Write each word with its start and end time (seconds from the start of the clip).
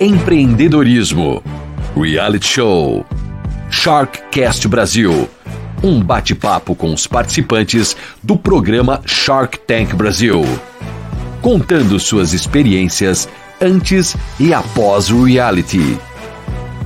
empreendedorismo, 0.00 1.42
reality 1.96 2.46
show, 2.46 3.06
Sharkcast 3.70 4.66
Brasil. 4.66 5.28
Um 5.82 6.02
bate-papo 6.02 6.74
com 6.74 6.92
os 6.92 7.06
participantes 7.06 7.96
do 8.22 8.36
programa 8.36 9.00
Shark 9.06 9.58
Tank 9.60 9.94
Brasil, 9.94 10.42
contando 11.40 11.98
suas 12.00 12.32
experiências 12.32 13.28
antes 13.60 14.16
e 14.40 14.52
após 14.52 15.10
o 15.10 15.24
reality. 15.24 15.96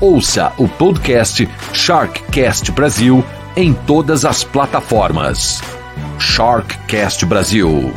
Ouça 0.00 0.52
o 0.58 0.68
podcast 0.68 1.48
Sharkcast 1.72 2.70
Brasil 2.72 3.24
em 3.56 3.72
todas 3.72 4.24
as 4.24 4.44
plataformas. 4.44 5.62
Sharkcast 6.18 7.24
Brasil. 7.24 7.92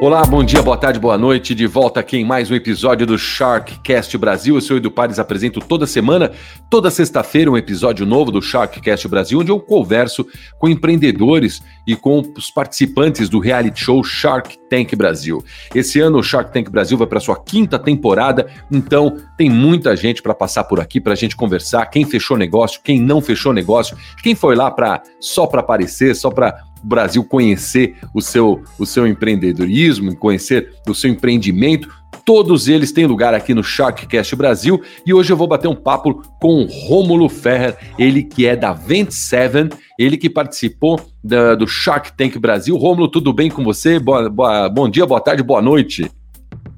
Olá, 0.00 0.22
bom 0.26 0.44
dia, 0.44 0.60
boa 0.60 0.76
tarde, 0.76 0.98
boa 0.98 1.16
noite. 1.16 1.54
De 1.54 1.66
volta 1.66 2.00
aqui 2.00 2.18
em 2.18 2.24
mais 2.24 2.50
um 2.50 2.54
episódio 2.54 3.06
do 3.06 3.16
Sharkcast 3.16 4.18
Brasil. 4.18 4.56
Eu 4.56 4.60
sou 4.60 4.76
Edu 4.76 4.90
Pares, 4.90 5.18
apresento 5.18 5.60
toda 5.60 5.86
semana, 5.86 6.32
toda 6.68 6.90
sexta-feira, 6.90 7.50
um 7.50 7.56
episódio 7.56 8.04
novo 8.04 8.30
do 8.30 8.42
Sharkcast 8.42 9.08
Brasil, 9.08 9.38
onde 9.38 9.50
eu 9.50 9.58
converso 9.58 10.26
com 10.58 10.68
empreendedores 10.68 11.62
e 11.86 11.96
com 11.96 12.20
os 12.36 12.50
participantes 12.50 13.28
do 13.28 13.38
reality 13.38 13.80
show 13.80 14.02
Shark 14.04 14.58
Tank 14.74 14.96
Brasil. 14.96 15.44
Esse 15.72 16.00
ano 16.00 16.18
o 16.18 16.22
Shark 16.22 16.52
Tank 16.52 16.68
Brasil 16.68 16.98
vai 16.98 17.06
para 17.06 17.20
sua 17.20 17.40
quinta 17.40 17.78
temporada, 17.78 18.48
então 18.70 19.16
tem 19.38 19.48
muita 19.48 19.94
gente 19.94 20.20
para 20.20 20.34
passar 20.34 20.64
por 20.64 20.80
aqui 20.80 21.00
para 21.00 21.12
a 21.12 21.16
gente 21.16 21.36
conversar. 21.36 21.86
Quem 21.86 22.04
fechou 22.04 22.36
negócio, 22.36 22.80
quem 22.82 23.00
não 23.00 23.20
fechou 23.20 23.52
negócio, 23.52 23.96
quem 24.20 24.34
foi 24.34 24.56
lá 24.56 24.70
para 24.72 25.00
só 25.20 25.46
para 25.46 25.60
aparecer, 25.60 26.16
só 26.16 26.28
para 26.28 26.64
o 26.82 26.86
Brasil 26.86 27.24
conhecer 27.24 27.96
o 28.12 28.20
seu, 28.20 28.62
o 28.78 28.84
seu 28.84 29.06
empreendedorismo, 29.06 30.16
conhecer 30.16 30.74
o 30.88 30.94
seu 30.94 31.08
empreendimento. 31.08 31.88
Todos 32.24 32.68
eles 32.68 32.90
têm 32.90 33.04
lugar 33.04 33.34
aqui 33.34 33.52
no 33.52 33.62
Sharkcast 33.62 34.34
Brasil 34.34 34.80
e 35.06 35.12
hoje 35.12 35.30
eu 35.30 35.36
vou 35.36 35.46
bater 35.46 35.68
um 35.68 35.74
papo 35.74 36.22
com 36.40 36.62
o 36.62 36.66
Rômulo 36.66 37.28
Ferrer, 37.28 37.76
ele 37.98 38.22
que 38.22 38.46
é 38.46 38.56
da 38.56 38.72
27, 38.72 39.68
ele 39.98 40.16
que 40.16 40.30
participou 40.30 40.98
da, 41.22 41.54
do 41.54 41.66
Shark 41.66 42.16
Tank 42.16 42.38
Brasil. 42.38 42.78
Rômulo, 42.78 43.08
tudo 43.08 43.30
bem 43.30 43.50
com 43.50 43.62
você? 43.62 43.98
Boa, 43.98 44.30
boa, 44.30 44.70
bom 44.70 44.88
dia, 44.88 45.04
boa 45.04 45.20
tarde, 45.20 45.42
boa 45.42 45.60
noite. 45.60 46.10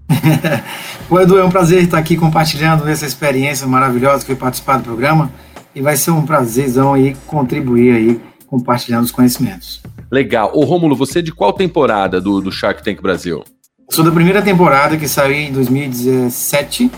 o 1.09 1.21
Edu, 1.21 1.39
é 1.39 1.45
um 1.45 1.51
prazer 1.51 1.85
estar 1.85 1.99
aqui 1.99 2.17
compartilhando 2.17 2.89
essa 2.89 3.07
experiência 3.07 3.69
maravilhosa 3.69 4.21
que 4.21 4.27
foi 4.27 4.37
participar 4.37 4.79
do 4.79 4.85
programa 4.85 5.31
e 5.73 5.81
vai 5.81 5.97
ser 5.97 6.11
um 6.11 6.27
prazerzão 6.27 6.93
aí 6.93 7.17
contribuir 7.25 7.95
aí 7.95 8.21
compartilhando 8.49 9.05
os 9.05 9.13
conhecimentos. 9.13 9.81
Legal. 10.11 10.51
Ô 10.55 10.65
Rômulo, 10.65 10.97
você 10.97 11.21
é 11.21 11.23
de 11.23 11.33
qual 11.33 11.53
temporada 11.53 12.21
do, 12.21 12.41
do 12.41 12.51
Shark 12.51 12.83
Tank 12.83 13.01
Brasil? 13.01 13.45
Sou 13.89 14.05
da 14.05 14.11
primeira 14.11 14.43
temporada 14.43 14.97
que 14.97 15.07
saiu 15.09 15.33
em 15.33 15.53
2017, 15.53 16.91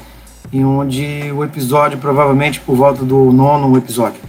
em 0.53 0.64
onde 0.64 1.31
o 1.33 1.44
episódio 1.44 1.98
provavelmente 1.98 2.61
por 2.61 2.77
volta 2.77 3.05
do 3.05 3.31
nono 3.31 3.77
episódio. 3.77 4.20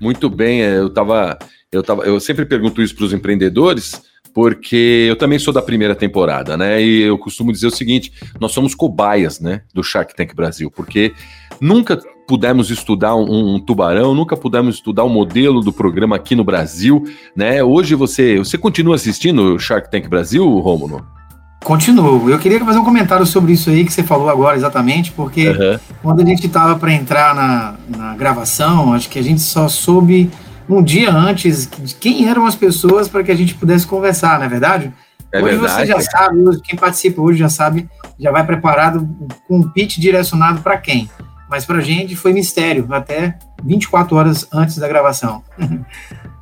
Muito 0.00 0.28
bem, 0.28 0.62
é, 0.62 0.78
eu 0.78 0.90
tava, 0.90 1.38
eu 1.70 1.82
tava, 1.82 2.02
eu 2.02 2.18
sempre 2.18 2.44
pergunto 2.44 2.82
isso 2.82 2.94
para 2.96 3.04
os 3.04 3.12
empreendedores, 3.12 4.02
porque 4.34 5.06
eu 5.08 5.16
também 5.16 5.38
sou 5.38 5.54
da 5.54 5.62
primeira 5.62 5.94
temporada, 5.94 6.56
né? 6.56 6.82
E 6.82 7.02
eu 7.02 7.16
costumo 7.16 7.52
dizer 7.52 7.68
o 7.68 7.70
seguinte: 7.70 8.12
nós 8.40 8.52
somos 8.52 8.74
cobaias, 8.74 9.38
né, 9.40 9.62
do 9.72 9.82
Shark 9.82 10.14
Tank 10.14 10.34
Brasil, 10.34 10.70
porque 10.70 11.14
nunca 11.60 11.98
pudemos 12.26 12.68
estudar 12.70 13.14
um, 13.14 13.54
um, 13.54 13.60
tubarão, 13.60 14.12
nunca 14.12 14.36
pudemos 14.36 14.74
estudar 14.74 15.04
o 15.04 15.08
modelo 15.08 15.60
do 15.60 15.72
programa 15.72 16.16
aqui 16.16 16.34
no 16.34 16.44
Brasil, 16.44 17.04
né? 17.34 17.62
Hoje 17.62 17.94
você, 17.94 18.38
você 18.38 18.58
continua 18.58 18.96
assistindo 18.96 19.54
o 19.54 19.58
Shark 19.58 19.90
Tank 19.90 20.08
Brasil, 20.08 20.44
Rômulo? 20.58 21.21
Continuo. 21.64 22.28
Eu 22.28 22.38
queria 22.38 22.64
fazer 22.64 22.78
um 22.78 22.84
comentário 22.84 23.24
sobre 23.24 23.52
isso 23.52 23.70
aí 23.70 23.84
que 23.84 23.92
você 23.92 24.02
falou 24.02 24.28
agora, 24.28 24.56
exatamente, 24.56 25.12
porque 25.12 25.48
uhum. 25.48 25.78
quando 26.02 26.20
a 26.20 26.24
gente 26.24 26.46
estava 26.46 26.78
para 26.78 26.92
entrar 26.92 27.34
na, 27.34 27.74
na 27.88 28.14
gravação, 28.16 28.92
acho 28.92 29.08
que 29.08 29.18
a 29.18 29.22
gente 29.22 29.40
só 29.40 29.68
soube 29.68 30.30
um 30.68 30.82
dia 30.82 31.12
antes 31.12 31.68
de 31.68 31.94
quem 31.94 32.28
eram 32.28 32.46
as 32.46 32.54
pessoas 32.54 33.08
para 33.08 33.22
que 33.22 33.30
a 33.30 33.34
gente 33.34 33.54
pudesse 33.54 33.86
conversar, 33.86 34.38
não 34.38 34.46
é 34.46 34.48
verdade? 34.48 34.92
É 35.32 35.42
hoje 35.42 35.56
verdade. 35.56 35.72
você 35.72 35.86
já 35.86 36.00
sabe, 36.00 36.60
quem 36.62 36.78
participa 36.78 37.22
hoje 37.22 37.38
já 37.38 37.48
sabe, 37.48 37.88
já 38.18 38.30
vai 38.30 38.44
preparado 38.44 39.08
com 39.46 39.58
um 39.58 39.68
pitch 39.68 39.98
direcionado 39.98 40.60
para 40.60 40.76
quem. 40.76 41.08
Mas 41.48 41.64
para 41.64 41.78
a 41.78 41.82
gente 41.82 42.16
foi 42.16 42.32
mistério, 42.32 42.86
até 42.90 43.38
24 43.62 44.16
horas 44.16 44.48
antes 44.52 44.78
da 44.78 44.88
gravação. 44.88 45.42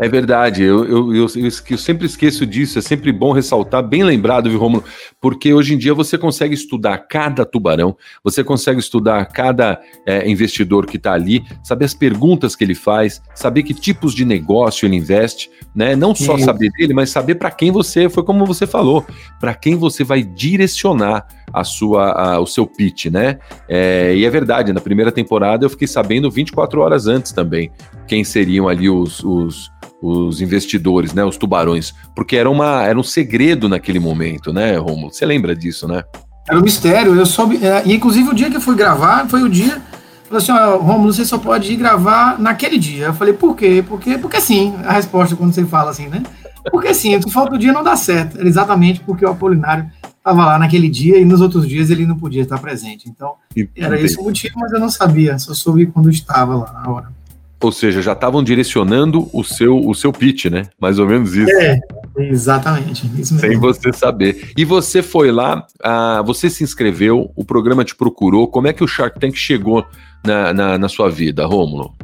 É 0.00 0.09
verdade, 0.09 0.62
eu, 0.62 0.83
eu, 0.87 1.15
eu, 1.15 1.27
eu, 1.37 1.78
sempre 1.78 2.06
esqueço 2.06 2.47
disso, 2.47 2.78
é 2.78 2.83
sempre 2.83 3.12
bom 3.12 3.33
ressaltar, 3.33 3.83
bem 3.83 4.03
lembrado, 4.03 4.49
viu, 4.49 4.59
Romulo? 4.59 4.83
Porque 5.21 5.53
hoje 5.53 5.75
em 5.75 5.78
dia 5.78 5.93
você 5.93 6.16
consegue 6.16 6.55
estudar 6.55 6.97
cada 7.06 7.44
tubarão, 7.44 7.94
você 8.25 8.43
consegue 8.43 8.81
estudar 8.81 9.27
cada 9.27 9.78
é, 10.06 10.27
investidor 10.27 10.87
que 10.87 10.97
está 10.97 11.12
ali, 11.12 11.44
saber 11.62 11.84
as 11.84 11.93
perguntas 11.93 12.56
que 12.56 12.65
ele 12.65 12.75
faz, 12.75 13.21
saber 13.34 13.62
que 13.62 13.75
tipos 13.75 14.15
de 14.15 14.25
negócio 14.25 14.87
ele 14.87 14.97
investe, 14.97 15.50
né? 15.75 15.94
Não 15.94 16.15
só 16.15 16.39
Sim. 16.39 16.44
saber 16.44 16.71
dele, 16.78 16.94
mas 16.94 17.10
saber 17.10 17.34
para 17.34 17.50
quem 17.50 17.71
você, 17.71 18.09
foi 18.09 18.22
como 18.22 18.47
você 18.47 18.66
falou, 18.66 19.05
para 19.39 19.55
quem 19.55 19.77
você 19.77 20.03
vai 20.03 20.22
direcionar 20.22 21.27
a 21.53 21.62
sua, 21.62 22.12
a, 22.12 22.41
o 22.41 22.47
seu 22.47 22.66
pitch, 22.66 23.06
né? 23.06 23.39
É, 23.69 24.15
e 24.16 24.25
é 24.25 24.31
verdade, 24.31 24.72
na 24.72 24.81
primeira 24.81 25.12
temporada 25.12 25.66
eu 25.66 25.71
fiquei 25.71 25.87
sabendo 25.87 26.31
24 26.31 26.81
horas 26.81 27.06
antes 27.06 27.33
também 27.33 27.71
quem 28.10 28.25
seriam 28.25 28.69
ali 28.69 28.91
os, 28.91 29.22
os 29.22 29.71
os 30.03 30.41
investidores, 30.41 31.12
né, 31.12 31.25
os 31.25 31.37
tubarões, 31.37 31.93
porque 32.15 32.37
era, 32.37 32.49
uma, 32.49 32.84
era 32.84 32.99
um 32.99 33.03
segredo 33.03 33.69
naquele 33.69 33.99
momento, 33.99 34.53
né, 34.53 34.77
Romulo? 34.77 35.12
Você 35.12 35.27
lembra 35.27 35.55
disso, 35.55 35.87
né? 35.87 36.03
Era 36.49 36.59
um 36.59 36.62
mistério, 36.62 37.15
eu 37.15 37.27
soube, 37.27 37.65
é, 37.65 37.83
e 37.87 37.94
inclusive 37.94 38.28
o 38.28 38.34
dia 38.34 38.50
que 38.50 38.56
eu 38.56 38.60
fui 38.60 38.75
gravar, 38.75 39.28
foi 39.28 39.43
o 39.43 39.49
dia, 39.49 39.81
falou 40.25 40.39
assim, 40.39 40.53
ó, 40.53 40.78
Romulo, 40.78 41.12
você 41.12 41.25
só 41.25 41.39
pode 41.39 41.72
ir 41.72 41.77
gravar 41.77 42.41
naquele 42.41 42.78
dia. 42.78 43.06
Eu 43.06 43.15
falei, 43.15 43.34
por 43.34 43.55
quê? 43.55 43.84
Porque, 43.87 44.16
porque 44.16 44.41
sim, 44.41 44.75
a 44.84 44.93
resposta 44.93 45.37
quando 45.37 45.53
você 45.53 45.65
fala 45.65 45.91
assim, 45.91 46.09
né? 46.09 46.22
Porque 46.71 46.93
sim, 46.93 47.21
se 47.21 47.31
falta 47.31 47.55
o 47.55 47.59
dia 47.59 47.72
não 47.72 47.83
dá 47.83 47.97
certo, 47.97 48.39
era 48.39 48.49
exatamente 48.49 49.00
porque 49.00 49.25
o 49.25 49.31
Apolinário 49.31 49.91
estava 50.16 50.44
lá 50.44 50.59
naquele 50.59 50.89
dia 50.89 51.19
e 51.19 51.25
nos 51.25 51.41
outros 51.41 51.66
dias 51.66 51.91
ele 51.91 52.06
não 52.06 52.16
podia 52.16 52.43
estar 52.43 52.59
presente. 52.59 53.09
Então, 53.09 53.34
era 53.77 54.00
esse 54.00 54.19
o 54.21 54.25
motivo, 54.25 54.55
mas 54.59 54.72
eu 54.72 54.78
não 54.78 54.91
sabia, 54.91 55.39
só 55.39 55.55
soube 55.55 55.87
quando 55.87 56.10
estava 56.10 56.55
lá 56.55 56.72
na 56.72 56.91
hora. 56.91 57.19
Ou 57.62 57.71
seja, 57.71 58.00
já 58.00 58.12
estavam 58.12 58.43
direcionando 58.43 59.28
o 59.32 59.44
seu, 59.44 59.76
o 59.76 59.94
seu 59.94 60.12
pitch, 60.12 60.47
né? 60.47 60.62
Mais 60.81 60.98
ou 60.98 61.06
menos 61.06 61.34
isso. 61.34 61.50
É, 61.50 61.78
exatamente. 62.19 63.10
Isso 63.19 63.38
Sem 63.38 63.59
você 63.59 63.93
saber. 63.93 64.53
E 64.56 64.65
você 64.65 65.03
foi 65.03 65.31
lá, 65.31 65.66
ah, 65.82 66.22
você 66.25 66.48
se 66.48 66.65
inscreveu, 66.65 67.31
o 67.37 67.44
programa 67.44 67.84
te 67.84 67.94
procurou. 67.94 68.48
Como 68.48 68.66
é 68.66 68.72
que 68.72 68.82
o 68.82 68.88
Shark 68.88 69.21
Tank 69.21 69.37
chegou 69.37 69.84
na, 70.25 70.54
na, 70.54 70.78
na 70.78 70.88
sua 70.88 71.10
vida, 71.10 71.44
Rômulo? 71.44 71.94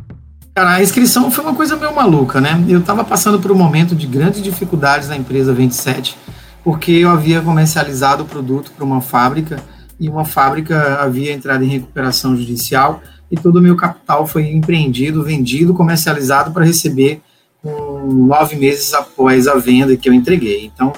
Cara, 0.55 0.73
a 0.73 0.83
inscrição 0.83 1.31
foi 1.31 1.45
uma 1.45 1.55
coisa 1.55 1.77
meio 1.77 1.95
maluca, 1.95 2.41
né? 2.41 2.65
Eu 2.69 2.81
estava 2.81 3.05
passando 3.05 3.39
por 3.39 3.51
um 3.51 3.55
momento 3.55 3.95
de 3.95 4.07
grandes 4.07 4.43
dificuldades 4.43 5.09
na 5.09 5.17
empresa 5.17 5.53
27, 5.53 6.17
porque 6.65 6.93
eu 6.93 7.11
havia 7.11 7.41
comercializado 7.43 8.23
o 8.23 8.27
produto 8.27 8.73
para 8.75 8.85
uma 8.85 9.01
fábrica 9.03 9.63
e 10.01 10.09
uma 10.09 10.25
fábrica 10.25 10.99
havia 11.01 11.33
entrado 11.33 11.63
em 11.63 11.69
recuperação 11.69 12.37
judicial 12.37 13.03
e 13.31 13.37
todo 13.37 13.57
o 13.57 13.63
meu 13.63 13.77
capital 13.77 14.27
foi 14.27 14.49
empreendido, 14.51 15.23
vendido, 15.23 15.75
comercializado 15.75 16.53
para 16.53 16.65
receber 16.65 17.21
um, 17.65 18.27
nove 18.27 18.57
meses 18.57 18.95
após 18.95 19.47
a 19.47 19.55
venda 19.57 19.97
que 19.97 20.09
eu 20.09 20.15
entreguei. 20.15 20.67
Então, 20.67 20.93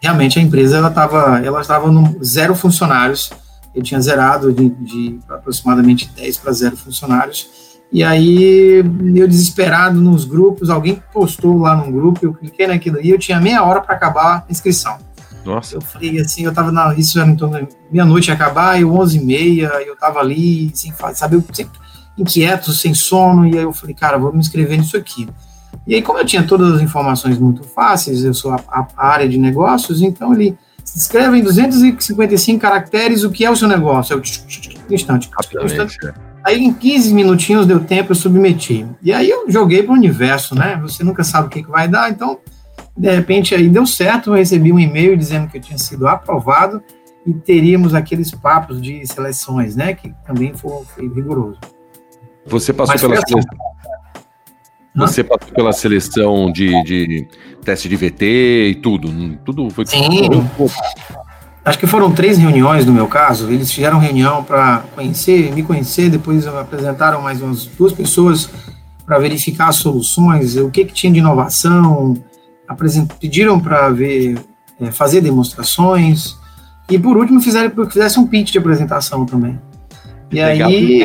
realmente 0.00 0.38
a 0.38 0.42
empresa 0.42 0.78
ela 0.78 0.88
estava 0.88 1.40
ela 1.44 1.60
estava 1.60 1.90
no 1.90 2.22
zero 2.24 2.54
funcionários. 2.54 3.30
Eu 3.74 3.82
tinha 3.82 4.00
zerado 4.00 4.52
de, 4.52 4.68
de 4.68 5.18
aproximadamente 5.28 6.10
10 6.14 6.36
para 6.38 6.52
zero 6.52 6.76
funcionários. 6.76 7.48
E 7.92 8.02
aí, 8.02 8.82
eu 9.14 9.28
desesperado 9.28 10.00
nos 10.00 10.24
grupos, 10.24 10.70
alguém 10.70 11.00
postou 11.12 11.58
lá 11.58 11.76
num 11.76 11.92
grupo, 11.92 12.20
eu 12.22 12.34
cliquei 12.34 12.66
naquilo 12.66 13.00
e 13.00 13.10
eu 13.10 13.18
tinha 13.18 13.40
meia 13.40 13.62
hora 13.62 13.80
para 13.80 13.94
acabar 13.94 14.38
a 14.38 14.44
inscrição. 14.50 14.98
Nossa. 15.44 15.76
Eu 15.76 15.80
falei 15.80 16.18
assim, 16.20 16.44
eu 16.44 16.52
tava 16.52 16.72
na. 16.72 16.94
Isso 16.94 17.18
era 17.20 17.34
torno 17.34 17.68
meia-noite 17.90 18.28
ia 18.28 18.34
acabar, 18.34 18.80
eu 18.80 18.92
11 18.94 19.18
e 19.18 19.24
meia, 19.24 19.70
eu 19.86 19.96
tava 19.96 20.20
ali, 20.20 20.70
sem 20.74 20.92
sabe, 21.14 21.36
eu 21.36 21.44
sempre 21.52 21.78
inquieto, 22.16 22.72
sem 22.72 22.94
sono, 22.94 23.46
e 23.46 23.58
aí 23.58 23.64
eu 23.64 23.72
falei, 23.72 23.94
cara, 23.94 24.16
vou 24.16 24.32
me 24.32 24.38
inscrever 24.38 24.78
nisso 24.78 24.96
aqui. 24.96 25.28
E 25.86 25.94
aí, 25.94 26.02
como 26.02 26.18
eu 26.18 26.24
tinha 26.24 26.42
todas 26.42 26.74
as 26.74 26.80
informações 26.80 27.38
muito 27.38 27.64
fáceis, 27.64 28.24
eu 28.24 28.32
sou 28.32 28.52
a, 28.52 28.86
a 28.96 29.06
área 29.06 29.28
de 29.28 29.36
negócios, 29.36 30.00
então 30.00 30.32
ele 30.32 30.56
se 30.84 30.98
inscreve 30.98 31.38
em 31.38 31.42
255 31.42 32.60
caracteres 32.60 33.24
o 33.24 33.30
que 33.30 33.44
é 33.44 33.50
o 33.50 33.56
seu 33.56 33.66
negócio. 33.66 34.14
É 34.14 34.16
o 34.16 34.20
instante. 34.94 35.30
instante. 35.64 35.98
É. 36.06 36.14
Aí 36.44 36.62
em 36.62 36.72
15 36.72 37.12
minutinhos 37.14 37.66
deu 37.66 37.80
tempo, 37.80 38.12
eu 38.12 38.16
submeti. 38.16 38.86
E 39.02 39.12
aí 39.12 39.28
eu 39.28 39.50
joguei 39.50 39.82
para 39.82 39.92
o 39.92 39.96
universo, 39.96 40.54
né? 40.54 40.78
Você 40.82 41.02
nunca 41.02 41.24
sabe 41.24 41.46
o 41.46 41.50
que, 41.50 41.62
que 41.62 41.70
vai 41.70 41.88
dar, 41.88 42.10
então 42.10 42.38
de 42.96 43.10
repente 43.10 43.54
aí 43.54 43.68
deu 43.68 43.86
certo, 43.86 44.30
eu 44.30 44.34
recebi 44.34 44.72
um 44.72 44.78
e-mail 44.78 45.16
dizendo 45.16 45.48
que 45.48 45.58
eu 45.58 45.60
tinha 45.60 45.78
sido 45.78 46.06
aprovado 46.06 46.82
e 47.26 47.32
teríamos 47.32 47.94
aqueles 47.94 48.30
papos 48.30 48.80
de 48.80 49.04
seleções, 49.06 49.74
né? 49.74 49.94
Que 49.94 50.14
também 50.26 50.54
foi, 50.54 50.84
foi 50.94 51.08
rigoroso. 51.08 51.58
Você 52.46 52.72
passou 52.72 52.94
Mas 52.94 53.00
pela 53.00 53.16
seleção. 53.16 53.58
Você 54.94 55.24
passou 55.24 55.52
pela 55.52 55.72
seleção 55.72 56.52
de, 56.52 56.70
de 56.84 57.26
teste 57.64 57.88
de 57.88 57.96
VT 57.96 58.68
e 58.68 58.74
tudo. 58.76 59.36
Tudo 59.44 59.68
foi. 59.70 59.86
Sim. 59.86 60.28
acho 61.64 61.78
que 61.78 61.86
foram 61.86 62.12
três 62.12 62.38
reuniões 62.38 62.86
no 62.86 62.92
meu 62.92 63.08
caso. 63.08 63.50
Eles 63.50 63.72
fizeram 63.72 63.98
reunião 63.98 64.44
para 64.44 64.84
conhecer, 64.94 65.52
me 65.52 65.62
conhecer, 65.64 66.10
depois 66.10 66.46
apresentaram 66.46 67.22
mais 67.22 67.42
umas 67.42 67.66
duas 67.66 67.92
pessoas 67.92 68.48
para 69.04 69.18
verificar 69.18 69.68
as 69.68 69.76
soluções, 69.76 70.56
o 70.56 70.70
que, 70.70 70.84
que 70.84 70.92
tinha 70.92 71.12
de 71.12 71.18
inovação, 71.18 72.14
pediram 73.20 73.60
para 73.60 73.90
ver, 73.90 74.38
é, 74.80 74.90
fazer 74.90 75.20
demonstrações, 75.20 76.36
e 76.88 76.98
por 76.98 77.16
último 77.16 77.40
fizeram 77.40 77.70
que 77.70 77.92
fizesse 77.92 78.18
um 78.18 78.26
pitch 78.26 78.52
de 78.52 78.58
apresentação 78.58 79.24
também. 79.24 79.58
E 80.30 80.42
Legal. 80.42 80.68
aí. 80.68 81.04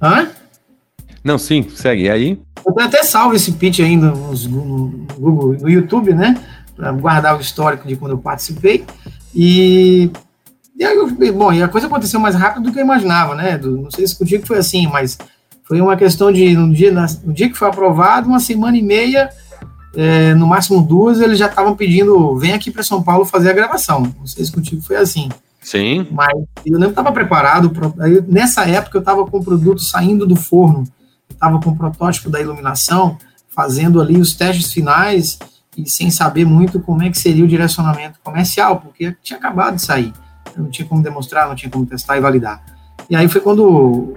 Hã? 0.00 0.28
Não, 1.22 1.38
sim, 1.38 1.66
segue. 1.74 2.04
E 2.04 2.10
aí? 2.10 2.38
Eu 2.66 2.72
tenho 2.72 2.86
até 2.86 3.02
salvo 3.02 3.34
esse 3.34 3.52
pitch 3.52 3.80
ainda 3.80 4.10
no, 4.10 5.06
Google, 5.18 5.56
no 5.60 5.68
YouTube, 5.68 6.12
né? 6.14 6.38
Para 6.76 6.92
guardar 6.92 7.36
o 7.36 7.40
histórico 7.40 7.88
de 7.88 7.96
quando 7.96 8.12
eu 8.12 8.18
participei. 8.18 8.84
E, 9.34 10.10
e 10.76 10.84
aí, 10.84 10.96
eu, 10.96 11.08
bom, 11.32 11.52
e 11.52 11.62
a 11.62 11.68
coisa 11.68 11.86
aconteceu 11.86 12.20
mais 12.20 12.34
rápido 12.34 12.64
do 12.64 12.72
que 12.72 12.78
eu 12.78 12.84
imaginava, 12.84 13.34
né? 13.34 13.56
Do, 13.58 13.76
não 13.76 13.90
sei 13.90 14.06
se 14.06 14.16
contigo 14.18 14.46
foi 14.46 14.58
assim, 14.58 14.86
mas 14.86 15.18
foi 15.64 15.80
uma 15.80 15.96
questão 15.96 16.30
de, 16.30 16.54
no 16.54 16.72
dia, 16.72 16.92
no 16.92 17.32
dia 17.32 17.48
que 17.48 17.56
foi 17.56 17.68
aprovado, 17.68 18.28
uma 18.28 18.40
semana 18.40 18.76
e 18.76 18.82
meia, 18.82 19.30
é, 19.96 20.34
no 20.34 20.46
máximo 20.46 20.82
duas, 20.82 21.20
eles 21.20 21.38
já 21.38 21.46
estavam 21.46 21.76
pedindo, 21.76 22.36
vem 22.36 22.52
aqui 22.52 22.70
para 22.70 22.82
São 22.82 23.02
Paulo 23.02 23.24
fazer 23.24 23.50
a 23.50 23.52
gravação. 23.52 24.02
Não 24.18 24.26
sei 24.26 24.44
se 24.44 24.52
contigo 24.52 24.82
foi 24.82 24.96
assim. 24.96 25.28
Sim. 25.60 26.06
Mas 26.10 26.32
eu 26.64 26.78
não 26.78 26.90
estava 26.90 27.10
preparado. 27.10 27.70
Pra, 27.70 27.92
nessa 28.28 28.64
época, 28.64 28.98
eu 28.98 29.00
estava 29.00 29.24
com 29.24 29.38
o 29.38 29.44
produto 29.44 29.82
saindo 29.82 30.26
do 30.26 30.36
forno, 30.36 30.84
estava 31.30 31.60
com 31.60 31.70
o 31.70 31.76
protótipo 31.76 32.28
da 32.28 32.40
iluminação, 32.40 33.16
fazendo 33.54 34.00
ali 34.00 34.18
os 34.18 34.34
testes 34.34 34.72
finais 34.72 35.38
e 35.76 35.88
sem 35.88 36.10
saber 36.10 36.44
muito 36.44 36.78
como 36.78 37.02
é 37.02 37.10
que 37.10 37.18
seria 37.18 37.44
o 37.44 37.48
direcionamento 37.48 38.18
comercial, 38.22 38.80
porque 38.80 39.16
tinha 39.22 39.38
acabado 39.38 39.76
de 39.76 39.82
sair. 39.82 40.12
Eu 40.56 40.64
não 40.64 40.70
tinha 40.70 40.86
como 40.86 41.02
demonstrar, 41.02 41.48
não 41.48 41.54
tinha 41.54 41.70
como 41.70 41.86
testar 41.86 42.16
e 42.16 42.20
validar. 42.20 42.62
E 43.08 43.16
aí 43.16 43.28
foi 43.28 43.40
quando 43.40 44.14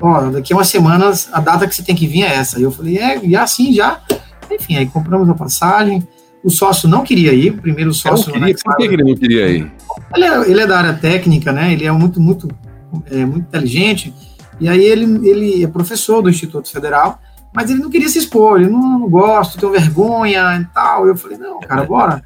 ó, 0.00 0.30
daqui 0.30 0.52
a 0.52 0.56
umas 0.56 0.68
semanas 0.68 1.28
a 1.32 1.40
data 1.40 1.66
que 1.66 1.74
você 1.74 1.82
tem 1.82 1.94
que 1.94 2.06
vir 2.06 2.22
é 2.22 2.34
essa. 2.34 2.58
E 2.58 2.62
eu 2.62 2.70
falei, 2.70 2.98
é, 2.98 3.24
e 3.24 3.36
assim 3.36 3.72
já. 3.72 4.00
Enfim, 4.50 4.76
aí 4.76 4.86
compramos 4.86 5.28
a 5.28 5.34
passagem. 5.34 6.06
O 6.42 6.50
sócio 6.50 6.88
não 6.88 7.02
queria 7.02 7.32
ir, 7.32 7.50
o 7.50 7.58
primeiro 7.60 7.92
sócio. 7.92 8.32
Queria, 8.32 8.54
por 8.62 8.76
que 8.76 8.84
ele 8.84 9.02
não 9.02 9.14
queria 9.16 9.48
ir? 9.48 9.72
Ele 10.14 10.24
é, 10.24 10.50
ele 10.50 10.60
é, 10.60 10.66
da 10.66 10.78
área 10.78 10.94
técnica, 10.94 11.50
né? 11.50 11.72
Ele 11.72 11.84
é 11.84 11.90
muito, 11.90 12.20
muito, 12.20 12.48
é, 13.10 13.24
muito 13.24 13.46
inteligente. 13.48 14.14
E 14.60 14.68
aí 14.68 14.84
ele, 14.84 15.28
ele 15.28 15.64
é 15.64 15.66
professor 15.66 16.22
do 16.22 16.30
Instituto 16.30 16.70
Federal, 16.70 17.20
mas 17.52 17.70
ele 17.70 17.80
não 17.80 17.90
queria 17.90 18.08
se 18.08 18.18
expor, 18.18 18.60
ele 18.60 18.70
não, 18.70 18.98
não 18.98 19.08
gosta, 19.08 19.58
tem 19.58 19.70
vergonha 19.70 20.60
e 20.60 20.64
tal. 20.74 21.06
Eu 21.06 21.16
falei, 21.16 21.36
não, 21.36 21.60
cara, 21.60 21.84
bora. 21.84 22.22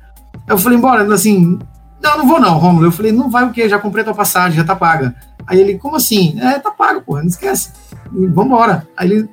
Eu 0.46 0.58
falei, 0.58 0.78
bora, 0.78 1.14
assim, 1.14 1.58
não, 2.02 2.18
não 2.18 2.26
vou 2.26 2.40
não, 2.40 2.58
Romulo. 2.58 2.86
Eu 2.86 2.92
falei, 2.92 3.12
não 3.12 3.30
vai 3.30 3.44
o 3.44 3.50
quê? 3.50 3.68
Já 3.68 3.78
comprei 3.78 4.04
tua 4.04 4.14
passagem, 4.14 4.56
já 4.56 4.64
tá 4.64 4.74
paga. 4.74 5.14
Aí 5.46 5.60
ele, 5.60 5.78
como 5.78 5.96
assim? 5.96 6.38
É, 6.40 6.58
tá 6.58 6.70
pago, 6.70 7.02
porra, 7.02 7.20
não 7.20 7.28
esquece. 7.28 7.72
E 8.14 8.26
vambora. 8.26 8.86
Aí 8.96 9.10
ele, 9.10 9.28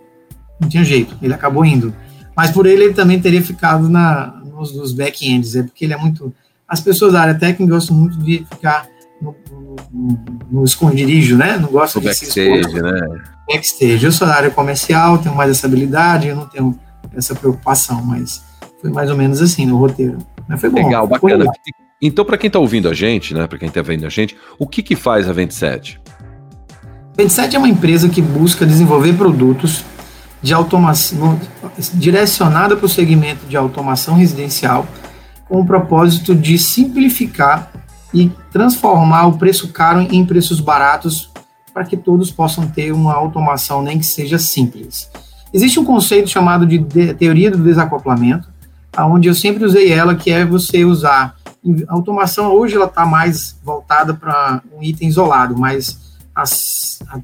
não 0.59 0.67
tinha 0.67 0.83
jeito, 0.83 1.17
ele 1.21 1.33
acabou 1.33 1.65
indo. 1.65 1.93
Mas 2.37 2.51
por 2.51 2.67
ele, 2.67 2.83
ele 2.83 2.93
também 2.93 3.19
teria 3.19 3.41
ficado 3.41 3.89
na, 3.89 4.39
nos, 4.45 4.71
nos 4.75 4.93
back-ends, 4.93 5.55
é 5.55 5.63
porque 5.63 5.85
ele 5.85 5.93
é 5.93 5.97
muito... 5.97 6.31
As 6.67 6.79
pessoas 6.79 7.13
da 7.13 7.21
área 7.21 7.33
técnica 7.33 7.73
gostam 7.73 7.97
muito 7.97 8.19
de 8.19 8.45
ficar 8.49 8.87
no, 9.19 9.35
no, 9.91 10.19
no 10.51 10.63
esconderijo, 10.63 11.35
né? 11.35 11.57
Não 11.57 11.69
gostam 11.69 11.99
de 11.99 12.09
backstage, 12.09 12.33
se 12.33 12.59
expor. 12.59 12.83
né? 12.83 13.23
Backstage. 13.51 14.05
Eu 14.05 14.11
sou 14.11 14.27
da 14.27 14.35
área 14.35 14.51
comercial, 14.51 15.17
tenho 15.17 15.35
mais 15.35 15.49
essa 15.49 15.65
habilidade, 15.65 16.27
eu 16.27 16.35
não 16.35 16.45
tenho 16.45 16.77
essa 17.15 17.33
preocupação, 17.33 18.03
mas 18.03 18.43
foi 18.79 18.91
mais 18.91 19.09
ou 19.09 19.17
menos 19.17 19.41
assim 19.41 19.65
no 19.65 19.77
roteiro. 19.77 20.17
Mas 20.47 20.61
foi 20.61 20.69
bom. 20.69 20.85
Legal, 20.85 21.07
bacana. 21.07 21.45
Foi 21.45 21.53
então, 21.99 22.23
para 22.23 22.37
quem 22.37 22.47
está 22.47 22.59
ouvindo 22.59 22.87
a 22.87 22.93
gente, 22.93 23.33
né, 23.33 23.47
para 23.47 23.57
quem 23.57 23.69
está 23.69 23.81
vendo 23.81 24.05
a 24.05 24.09
gente, 24.09 24.37
o 24.59 24.67
que, 24.67 24.83
que 24.83 24.95
faz 24.95 25.27
a 25.27 25.33
27? 25.33 25.99
27 27.17 27.55
é 27.55 27.59
uma 27.59 27.67
empresa 27.67 28.07
que 28.07 28.21
busca 28.21 28.65
desenvolver 28.65 29.13
produtos 29.13 29.83
de 30.41 30.53
automação 30.53 31.39
direcionada 31.93 32.75
para 32.75 32.85
o 32.85 32.89
segmento 32.89 33.45
de 33.47 33.57
automação 33.57 34.15
residencial, 34.15 34.87
com 35.47 35.61
o 35.61 35.65
propósito 35.65 36.35
de 36.35 36.57
simplificar 36.57 37.71
e 38.13 38.31
transformar 38.51 39.27
o 39.27 39.37
preço 39.37 39.69
caro 39.69 40.01
em 40.01 40.25
preços 40.25 40.59
baratos 40.59 41.31
para 41.73 41.83
que 41.83 41.97
todos 41.97 42.31
possam 42.31 42.67
ter 42.67 42.91
uma 42.91 43.13
automação 43.13 43.81
nem 43.81 43.99
que 43.99 44.05
seja 44.05 44.39
simples. 44.39 45.09
Existe 45.53 45.79
um 45.79 45.85
conceito 45.85 46.29
chamado 46.29 46.65
de, 46.65 46.79
teoria 47.13 47.51
do 47.51 47.63
desacoplamento, 47.63 48.49
aonde 48.95 49.27
eu 49.27 49.35
sempre 49.35 49.63
usei 49.63 49.91
ela, 49.91 50.15
que 50.15 50.31
é 50.31 50.45
você 50.45 50.83
usar 50.83 51.35
a 51.87 51.93
automação 51.93 52.51
hoje 52.53 52.75
ela 52.75 52.85
está 52.85 53.05
mais 53.05 53.57
voltada 53.63 54.13
para 54.13 54.61
um 54.73 54.81
item 54.81 55.07
isolado, 55.07 55.57
mas 55.57 55.99
há 56.33 56.43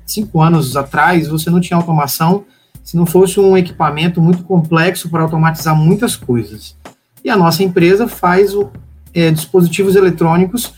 cinco 0.05 0.41
anos 0.41 0.75
atrás 0.75 1.27
você 1.27 1.49
não 1.49 1.61
tinha 1.61 1.77
automação 1.77 2.43
se 2.83 2.97
não 2.97 3.05
fosse 3.05 3.39
um 3.39 3.57
equipamento 3.57 4.21
muito 4.21 4.43
complexo 4.43 5.09
para 5.09 5.23
automatizar 5.23 5.75
muitas 5.75 6.15
coisas. 6.15 6.75
E 7.23 7.29
a 7.29 7.37
nossa 7.37 7.63
empresa 7.63 8.07
faz 8.07 8.53
o, 8.53 8.69
é, 9.13 9.31
dispositivos 9.31 9.95
eletrônicos, 9.95 10.73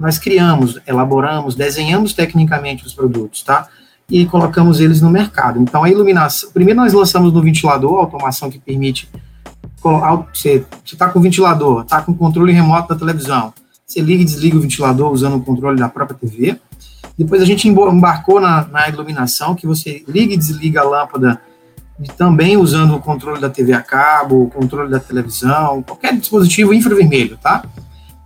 nós 0.00 0.18
criamos, 0.18 0.80
elaboramos, 0.86 1.54
desenhamos 1.54 2.12
tecnicamente 2.12 2.84
os 2.84 2.92
produtos, 2.92 3.42
tá? 3.42 3.68
E 4.10 4.26
colocamos 4.26 4.80
eles 4.80 5.00
no 5.00 5.08
mercado. 5.08 5.60
Então, 5.60 5.84
a 5.84 5.88
iluminação, 5.88 6.50
primeiro 6.50 6.80
nós 6.80 6.92
lançamos 6.92 7.32
no 7.32 7.40
ventilador, 7.40 7.98
a 7.98 8.00
automação 8.00 8.50
que 8.50 8.58
permite 8.58 9.08
você 10.32 10.64
está 10.84 11.10
com 11.10 11.18
o 11.18 11.22
ventilador, 11.22 11.82
está 11.82 12.00
com 12.00 12.12
o 12.12 12.14
controle 12.14 12.52
remoto 12.52 12.88
da 12.88 12.98
televisão, 12.98 13.52
você 13.86 14.00
liga 14.00 14.22
e 14.22 14.24
desliga 14.24 14.56
o 14.56 14.60
ventilador 14.60 15.12
usando 15.12 15.36
o 15.36 15.40
controle 15.42 15.78
da 15.78 15.88
própria 15.88 16.18
TV. 16.18 16.58
Depois 17.16 17.40
a 17.40 17.44
gente 17.44 17.68
embarcou 17.68 18.40
na, 18.40 18.66
na 18.66 18.88
iluminação, 18.88 19.54
que 19.54 19.66
você 19.66 20.04
liga 20.08 20.34
e 20.34 20.36
desliga 20.36 20.80
a 20.80 20.84
lâmpada 20.84 21.40
também 22.16 22.56
usando 22.56 22.96
o 22.96 23.00
controle 23.00 23.40
da 23.40 23.48
TV 23.48 23.72
a 23.72 23.80
cabo, 23.80 24.44
o 24.44 24.50
controle 24.50 24.90
da 24.90 24.98
televisão, 24.98 25.82
qualquer 25.82 26.16
dispositivo 26.16 26.74
infravermelho, 26.74 27.36
tá? 27.36 27.64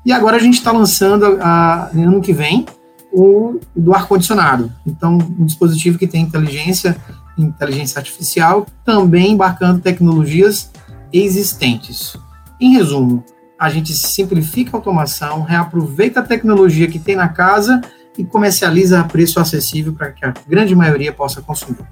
E 0.06 0.12
agora 0.12 0.36
a 0.36 0.40
gente 0.40 0.54
está 0.54 0.72
lançando, 0.72 1.38
a, 1.40 1.90
ano 1.94 2.20
que 2.22 2.32
vem, 2.32 2.64
o 3.12 3.60
do 3.76 3.94
ar-condicionado. 3.94 4.72
Então, 4.86 5.18
um 5.38 5.44
dispositivo 5.44 5.98
que 5.98 6.06
tem 6.06 6.22
inteligência, 6.22 6.96
inteligência 7.36 7.98
artificial, 7.98 8.66
também 8.84 9.32
embarcando 9.32 9.80
tecnologias 9.80 10.70
existentes. 11.12 12.16
Em 12.58 12.72
resumo, 12.72 13.22
a 13.58 13.68
gente 13.68 13.92
simplifica 13.92 14.70
a 14.72 14.78
automação, 14.78 15.42
reaproveita 15.42 16.20
a 16.20 16.22
tecnologia 16.22 16.88
que 16.88 16.98
tem 16.98 17.16
na 17.16 17.28
casa 17.28 17.80
e 18.18 18.24
comercializa 18.24 19.00
a 19.00 19.04
preço 19.04 19.38
acessível 19.38 19.92
para 19.92 20.10
que 20.10 20.24
a 20.24 20.34
grande 20.46 20.74
maioria 20.74 21.12
possa 21.12 21.40
consumir. 21.40 21.86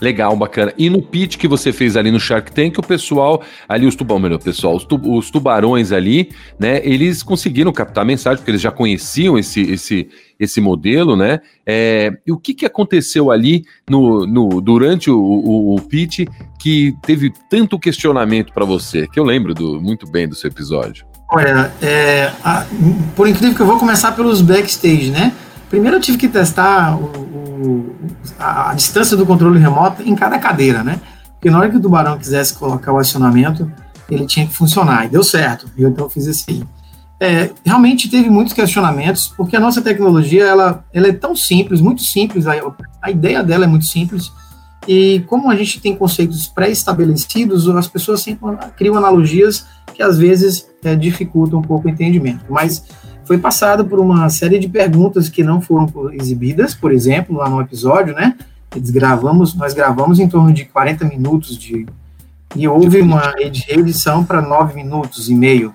Legal, 0.00 0.34
bacana. 0.34 0.72
E 0.78 0.88
no 0.88 1.02
pitch 1.02 1.36
que 1.36 1.46
você 1.46 1.72
fez 1.72 1.94
ali 1.94 2.10
no 2.10 2.18
Shark 2.18 2.50
Tank, 2.52 2.78
o 2.78 2.82
pessoal, 2.82 3.42
ali 3.68 3.86
os 3.86 3.94
tubarões, 3.94 4.22
melhor, 4.22 4.38
pessoal, 4.38 4.74
os, 4.74 4.84
tu, 4.84 4.98
os, 5.04 5.30
tubarões 5.30 5.92
ali, 5.92 6.30
né, 6.58 6.80
eles 6.82 7.22
conseguiram 7.22 7.70
captar 7.70 8.02
a 8.02 8.06
mensagem, 8.06 8.38
porque 8.38 8.50
eles 8.50 8.62
já 8.62 8.70
conheciam 8.70 9.38
esse, 9.38 9.60
esse, 9.60 10.08
esse 10.38 10.60
modelo, 10.60 11.16
né? 11.16 11.40
É, 11.66 12.12
e 12.26 12.32
o 12.32 12.38
que, 12.38 12.54
que 12.54 12.64
aconteceu 12.64 13.30
ali 13.30 13.64
no, 13.88 14.26
no, 14.26 14.60
durante 14.60 15.10
o, 15.10 15.18
o, 15.18 15.74
o 15.74 15.82
pitch 15.82 16.20
que 16.58 16.94
teve 17.02 17.30
tanto 17.50 17.78
questionamento 17.78 18.54
para 18.54 18.64
você? 18.64 19.06
Que 19.06 19.20
eu 19.20 19.24
lembro 19.24 19.52
do, 19.52 19.80
muito 19.82 20.10
bem 20.10 20.26
do 20.26 20.34
seu 20.34 20.48
episódio. 20.48 21.04
Olha, 21.32 21.70
é, 21.82 22.32
a, 22.42 22.66
por 23.14 23.28
incrível 23.28 23.54
que 23.54 23.60
eu 23.60 23.66
vou 23.66 23.78
começar 23.78 24.12
pelos 24.12 24.40
backstage, 24.40 25.10
né? 25.10 25.32
Primeiro 25.70 25.96
eu 25.96 26.00
tive 26.00 26.18
que 26.18 26.28
testar 26.28 26.96
o, 26.96 27.04
o, 27.04 27.96
a, 28.38 28.74
distância 28.74 29.16
do 29.16 29.24
controle 29.24 29.58
remoto 29.58 30.02
em 30.02 30.16
cada 30.16 30.38
cadeira, 30.38 30.82
né? 30.82 31.00
Porque 31.34 31.48
na 31.48 31.58
hora 31.58 31.70
que 31.70 31.76
o 31.76 31.80
tubarão 31.80 32.18
quisesse 32.18 32.54
colocar 32.54 32.92
o 32.92 32.98
acionamento, 32.98 33.70
ele 34.10 34.26
tinha 34.26 34.46
que 34.46 34.52
funcionar. 34.52 35.06
E 35.06 35.08
deu 35.08 35.22
certo. 35.22 35.70
Eu 35.78 35.88
então 35.88 36.10
fiz 36.10 36.26
assim. 36.26 36.64
É, 37.20 37.50
realmente 37.64 38.10
teve 38.10 38.28
muitos 38.28 38.52
questionamentos, 38.52 39.32
porque 39.36 39.56
a 39.56 39.60
nossa 39.60 39.80
tecnologia 39.80 40.44
ela, 40.44 40.84
ela 40.92 41.06
é 41.06 41.12
tão 41.12 41.36
simples, 41.36 41.80
muito 41.80 42.02
simples, 42.02 42.46
a, 42.46 42.54
a 43.00 43.10
ideia 43.10 43.42
dela 43.42 43.64
é 43.64 43.68
muito 43.68 43.84
simples, 43.84 44.32
e 44.88 45.22
como 45.26 45.50
a 45.50 45.54
gente 45.54 45.80
tem 45.80 45.94
conceitos 45.94 46.46
pré-estabelecidos, 46.48 47.68
as 47.68 47.86
pessoas 47.86 48.22
sempre 48.22 48.56
criam 48.76 48.96
analogias 48.96 49.66
que 49.94 50.02
às 50.02 50.18
vezes 50.18 50.66
é, 50.82 50.96
dificultam 50.96 51.58
um 51.58 51.62
pouco 51.62 51.86
o 51.86 51.90
entendimento. 51.90 52.44
Mas 52.48 52.84
foi 53.30 53.38
passado 53.38 53.84
por 53.84 54.00
uma 54.00 54.28
série 54.28 54.58
de 54.58 54.68
perguntas 54.68 55.28
que 55.28 55.40
não 55.40 55.60
foram 55.60 56.12
exibidas, 56.12 56.74
por 56.74 56.90
exemplo, 56.90 57.36
lá 57.36 57.48
no 57.48 57.60
episódio, 57.60 58.12
né? 58.12 58.36
Eles 58.74 58.90
gravamos, 58.90 59.54
nós 59.54 59.72
gravamos 59.72 60.18
em 60.18 60.28
torno 60.28 60.52
de 60.52 60.64
40 60.64 61.04
minutos 61.04 61.56
de 61.56 61.86
e 62.56 62.66
houve 62.66 63.00
uma 63.00 63.32
reedição 63.68 64.24
para 64.24 64.42
9 64.42 64.74
minutos 64.74 65.30
e 65.30 65.34
meio. 65.36 65.72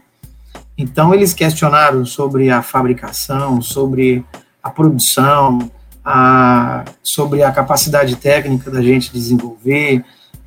Então 0.78 1.14
eles 1.14 1.34
questionaram 1.34 2.06
sobre 2.06 2.50
a 2.50 2.62
fabricação, 2.62 3.62
sobre 3.62 4.26
a 4.62 4.70
produção, 4.70 5.72
a, 6.04 6.84
sobre 7.02 7.42
a 7.42 7.54
capacidade 7.54 8.18
técnica 8.18 8.70
da 8.70 8.82
gente 8.82 9.14
desenvolver. 9.14 10.04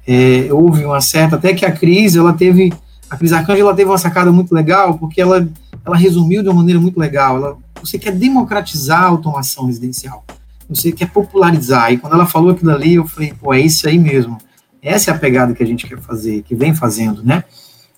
É, 0.06 0.52
houve 0.52 0.84
uma 0.84 1.00
certa, 1.00 1.36
até 1.36 1.54
que 1.54 1.64
a 1.64 1.72
Cris, 1.72 2.16
ela 2.16 2.34
teve, 2.34 2.70
a 3.08 3.16
Cris 3.16 3.32
Arcanjo, 3.32 3.62
ela 3.62 3.74
teve 3.74 3.88
uma 3.88 3.96
sacada 3.96 4.30
muito 4.30 4.54
legal, 4.54 4.98
porque 4.98 5.22
ela 5.22 5.48
ela 5.88 5.96
resumiu 5.96 6.42
de 6.42 6.48
uma 6.48 6.56
maneira 6.56 6.80
muito 6.80 6.98
legal. 6.98 7.36
Ela, 7.36 7.56
você 7.80 7.98
quer 7.98 8.12
democratizar 8.12 9.02
a 9.02 9.06
automação 9.06 9.66
residencial. 9.66 10.24
Você 10.68 10.92
quer 10.92 11.10
popularizar. 11.10 11.92
E 11.92 11.98
quando 11.98 12.12
ela 12.12 12.26
falou 12.26 12.50
aquilo 12.50 12.70
ali, 12.70 12.94
eu 12.94 13.06
falei, 13.06 13.32
pô, 13.32 13.52
é 13.54 13.60
isso 13.60 13.88
aí 13.88 13.98
mesmo. 13.98 14.38
Essa 14.82 15.10
é 15.10 15.14
a 15.14 15.18
pegada 15.18 15.54
que 15.54 15.62
a 15.62 15.66
gente 15.66 15.86
quer 15.86 15.98
fazer, 15.98 16.42
que 16.42 16.54
vem 16.54 16.74
fazendo, 16.74 17.22
né? 17.22 17.42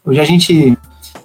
Hoje 0.04 0.20
a 0.20 0.24
gente 0.24 0.78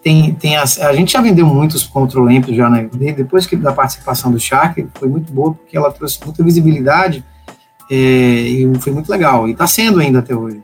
tem, 0.03 0.33
tem 0.33 0.57
as, 0.57 0.79
a 0.79 0.91
gente 0.93 1.13
já 1.13 1.21
vendeu 1.21 1.45
muitos 1.45 1.83
control 1.83 2.27
amp 2.27 2.49
já, 2.49 2.69
né? 2.69 2.89
Depois 3.15 3.45
que 3.45 3.55
da 3.55 3.71
participação 3.71 4.31
do 4.31 4.39
Shark, 4.39 4.85
foi 4.95 5.07
muito 5.07 5.31
boa, 5.31 5.53
porque 5.53 5.77
ela 5.77 5.91
trouxe 5.91 6.19
muita 6.25 6.43
visibilidade 6.43 7.23
é, 7.89 7.95
e 7.95 8.71
foi 8.79 8.91
muito 8.91 9.09
legal. 9.09 9.47
E 9.47 9.51
está 9.51 9.67
sendo 9.67 9.99
ainda 9.99 10.19
até 10.19 10.35
hoje. 10.35 10.61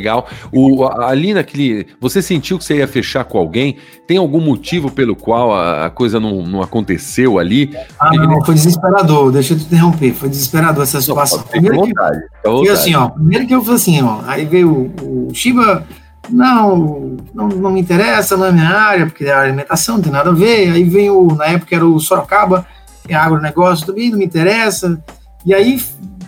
Legal. 0.00 0.26
O, 0.50 0.86
ali 0.86 1.34
naquele. 1.34 1.86
Você 2.00 2.22
sentiu 2.22 2.58
que 2.58 2.64
você 2.64 2.78
ia 2.78 2.88
fechar 2.88 3.24
com 3.24 3.36
alguém? 3.36 3.76
Tem 4.06 4.16
algum 4.16 4.40
motivo 4.40 4.90
pelo 4.90 5.14
qual 5.14 5.54
a, 5.54 5.86
a 5.86 5.90
coisa 5.90 6.18
não, 6.18 6.42
não 6.42 6.62
aconteceu 6.62 7.38
ali? 7.38 7.76
Ah, 7.98 8.10
não, 8.14 8.42
foi 8.44 8.54
desesperador. 8.54 9.30
Deixa 9.30 9.52
eu 9.52 9.58
te 9.58 9.64
interromper. 9.64 10.14
Foi 10.14 10.28
desesperador 10.28 10.82
essa 10.82 11.00
situação. 11.00 11.42
Primeiro 11.42 11.76
vontade, 11.76 12.20
que, 12.42 12.68
assim, 12.70 12.94
ó, 12.94 13.10
primeiro 13.10 13.46
que 13.46 13.54
eu 13.54 13.60
falei 13.60 13.76
assim, 13.76 14.02
ó, 14.02 14.20
aí 14.26 14.44
veio 14.46 14.92
o, 15.02 15.28
o 15.28 15.34
Shiba. 15.34 15.86
Não, 16.28 17.16
não, 17.34 17.48
não 17.48 17.72
me 17.72 17.80
interessa, 17.80 18.36
não 18.36 18.46
é 18.46 18.52
minha 18.52 18.68
área, 18.68 19.06
porque 19.06 19.24
é 19.24 19.32
a 19.32 19.40
alimentação 19.40 19.96
não 19.96 20.02
tem 20.02 20.12
nada 20.12 20.30
a 20.30 20.34
ver. 20.34 20.70
Aí 20.70 20.84
vem 20.84 21.10
o, 21.10 21.34
na 21.34 21.46
época 21.46 21.74
era 21.74 21.84
o 21.84 21.98
Sorocaba, 21.98 22.64
é 23.08 23.14
agronegócio 23.14 23.86
também, 23.86 24.10
não 24.10 24.18
me 24.18 24.24
interessa. 24.24 25.02
E 25.44 25.52
aí, 25.52 25.80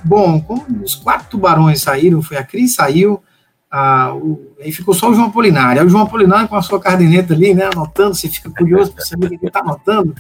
bom, 0.02 0.41
como 0.41 0.64
os 0.83 0.95
quatro 0.95 1.29
tubarões 1.31 1.83
saíram, 1.83 2.23
foi 2.23 2.37
a 2.37 2.43
Cris 2.43 2.75
saiu, 2.75 3.23
ah, 3.75 4.14
o, 4.14 4.38
aí 4.61 4.71
ficou 4.71 4.93
só 4.93 5.11
o 5.11 5.14
João 5.14 5.29
Apolinário. 5.29 5.81
Aí 5.81 5.87
o 5.87 5.88
João 5.88 6.02
Apolinário 6.02 6.47
com 6.47 6.57
a 6.57 6.61
sua 6.61 6.79
caderneta 6.79 7.33
ali, 7.33 7.55
né, 7.55 7.71
anotando, 7.73 8.14
você 8.14 8.29
fica 8.29 8.50
curioso 8.50 8.93
para 8.93 9.02
saber 9.02 9.26
o 9.26 9.29
que 9.31 9.37
ele 9.37 9.47
está 9.47 9.61
anotando. 9.61 10.14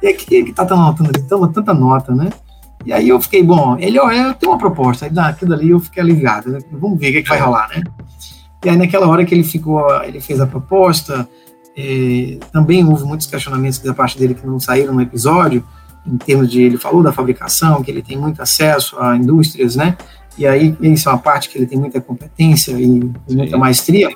E 0.00 0.06
aí, 0.06 0.14
o 0.14 0.16
que 0.16 0.34
ele 0.36 0.50
está 0.50 0.62
anotando 0.62 1.10
ali? 1.12 1.26
Toma 1.26 1.52
tanta 1.52 1.74
nota, 1.74 2.14
né? 2.14 2.30
E 2.86 2.92
aí 2.92 3.08
eu 3.08 3.20
fiquei, 3.20 3.42
bom, 3.42 3.76
ele, 3.78 3.98
ó, 3.98 4.08
eu 4.10 4.34
tenho 4.34 4.52
uma 4.52 4.58
proposta. 4.58 5.06
Aí 5.06 5.10
daquilo 5.10 5.52
ali 5.52 5.70
eu 5.70 5.80
fiquei 5.80 6.00
aliviado, 6.00 6.48
né? 6.50 6.60
Vamos 6.70 6.98
ver 7.00 7.10
o 7.10 7.12
que, 7.12 7.22
que 7.22 7.28
vai 7.28 7.40
rolar, 7.40 7.68
né? 7.70 7.82
E 8.64 8.68
aí 8.68 8.76
naquela 8.76 9.08
hora 9.08 9.24
que 9.24 9.34
ele 9.34 9.42
ficou, 9.42 9.84
ele 10.04 10.20
fez 10.20 10.40
a 10.40 10.46
proposta, 10.46 11.28
eh, 11.76 12.38
também 12.52 12.86
houve 12.86 13.02
muitos 13.02 13.26
questionamentos 13.26 13.80
da 13.80 13.92
parte 13.92 14.16
dele 14.16 14.34
que 14.34 14.46
não 14.46 14.60
saíram 14.60 14.94
no 14.94 15.00
episódio, 15.00 15.64
em 16.06 16.16
termos 16.16 16.48
de, 16.48 16.62
ele 16.62 16.78
falou 16.78 17.02
da 17.02 17.12
fabricação, 17.12 17.82
que 17.82 17.90
ele 17.90 18.02
tem 18.02 18.16
muito 18.16 18.40
acesso 18.40 18.96
a 19.00 19.16
indústrias, 19.16 19.74
né? 19.74 19.96
E 20.36 20.46
aí 20.46 20.76
isso 20.80 21.08
é 21.08 21.12
uma 21.12 21.18
parte 21.18 21.48
que 21.48 21.58
ele 21.58 21.66
tem 21.66 21.78
muita 21.78 22.00
competência 22.00 22.72
e 22.72 23.10
muita 23.28 23.58
maestria, 23.58 24.08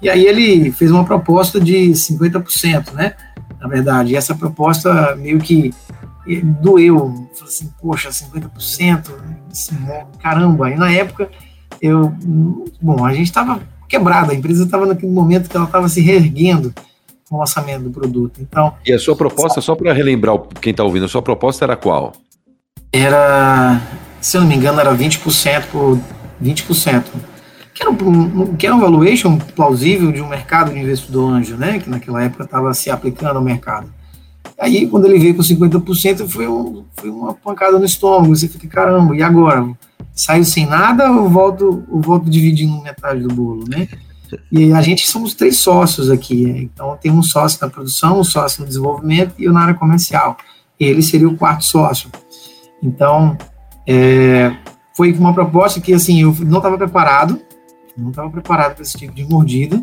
e 0.00 0.08
aí 0.10 0.26
ele 0.26 0.72
fez 0.72 0.90
uma 0.90 1.04
proposta 1.04 1.60
de 1.60 1.90
50%, 1.90 2.92
né, 2.92 3.14
na 3.60 3.68
verdade, 3.68 4.12
e 4.12 4.16
essa 4.16 4.34
proposta 4.34 5.14
meio 5.16 5.38
que 5.38 5.72
doeu, 6.60 7.28
falei 7.34 7.52
assim, 7.52 7.72
poxa, 7.80 8.10
50%, 8.10 9.10
caramba, 10.20 10.70
e 10.70 10.76
na 10.76 10.92
época 10.92 11.30
eu, 11.80 12.12
bom, 12.80 13.04
a 13.04 13.12
gente 13.12 13.26
estava 13.26 13.60
quebrada, 13.88 14.32
a 14.32 14.34
empresa 14.34 14.64
estava 14.64 14.86
naquele 14.86 15.12
momento 15.12 15.50
que 15.50 15.56
ela 15.56 15.66
estava 15.66 15.88
se 15.88 16.00
reerguendo 16.00 16.72
com 17.28 17.36
o 17.36 17.38
lançamento 17.40 17.84
do 17.84 17.90
produto, 17.90 18.40
então... 18.40 18.74
E 18.86 18.92
a 18.92 18.98
sua 18.98 19.16
proposta, 19.16 19.60
só 19.60 19.74
para 19.74 19.92
relembrar 19.92 20.38
quem 20.60 20.70
está 20.70 20.84
ouvindo, 20.84 21.04
a 21.04 21.08
sua 21.08 21.22
proposta 21.22 21.64
era 21.64 21.76
qual? 21.76 22.12
Era 22.92 23.80
se 24.22 24.36
eu 24.36 24.40
não 24.40 24.48
me 24.48 24.54
engano, 24.54 24.80
era 24.80 24.96
20% 24.96 25.66
por 25.66 25.98
20%. 26.42 27.04
Que 27.74 27.82
era, 27.82 27.90
um, 27.90 28.54
que 28.54 28.66
era 28.66 28.76
um 28.76 28.80
valuation 28.80 29.36
plausível 29.36 30.12
de 30.12 30.20
um 30.20 30.28
mercado 30.28 30.72
de 30.72 30.78
investidor 30.78 31.32
anjo, 31.32 31.56
né? 31.56 31.80
Que 31.80 31.90
naquela 31.90 32.22
época 32.22 32.44
estava 32.44 32.72
se 32.72 32.88
aplicando 32.90 33.36
ao 33.36 33.42
mercado. 33.42 33.92
Aí, 34.58 34.86
quando 34.86 35.06
ele 35.06 35.18
veio 35.18 35.34
com 35.34 35.42
50%, 35.42 36.28
foi, 36.28 36.46
um, 36.46 36.84
foi 36.94 37.10
uma 37.10 37.34
pancada 37.34 37.78
no 37.78 37.84
estômago. 37.84 38.36
Você 38.36 38.46
fica, 38.46 38.68
caramba, 38.68 39.16
e 39.16 39.22
agora? 39.22 39.68
Saiu 40.14 40.44
sem 40.44 40.66
nada 40.66 41.10
ou 41.10 41.28
volto, 41.28 41.84
ou 41.90 42.00
volto 42.00 42.30
dividindo 42.30 42.80
metade 42.82 43.22
do 43.22 43.34
bolo, 43.34 43.64
né? 43.66 43.88
E 44.50 44.72
a 44.72 44.80
gente 44.80 45.08
somos 45.08 45.34
três 45.34 45.58
sócios 45.58 46.10
aqui. 46.10 46.44
Né? 46.46 46.58
Então, 46.60 46.96
tem 47.00 47.10
um 47.10 47.22
sócio 47.22 47.58
na 47.60 47.68
produção, 47.68 48.20
um 48.20 48.24
sócio 48.24 48.60
no 48.60 48.68
desenvolvimento 48.68 49.34
e 49.38 49.44
eu 49.44 49.52
na 49.52 49.62
área 49.62 49.74
comercial. 49.74 50.36
Ele 50.78 51.02
seria 51.02 51.28
o 51.28 51.36
quarto 51.36 51.64
sócio. 51.64 52.10
Então, 52.82 53.36
é, 53.86 54.54
foi 54.94 55.12
uma 55.12 55.32
proposta 55.32 55.80
que, 55.80 55.92
assim, 55.92 56.22
eu 56.22 56.34
não 56.40 56.58
estava 56.58 56.76
preparado, 56.76 57.40
não 57.96 58.10
estava 58.10 58.30
preparado 58.30 58.74
para 58.74 58.82
esse 58.82 58.96
tipo 58.96 59.14
de 59.14 59.24
mordida. 59.24 59.82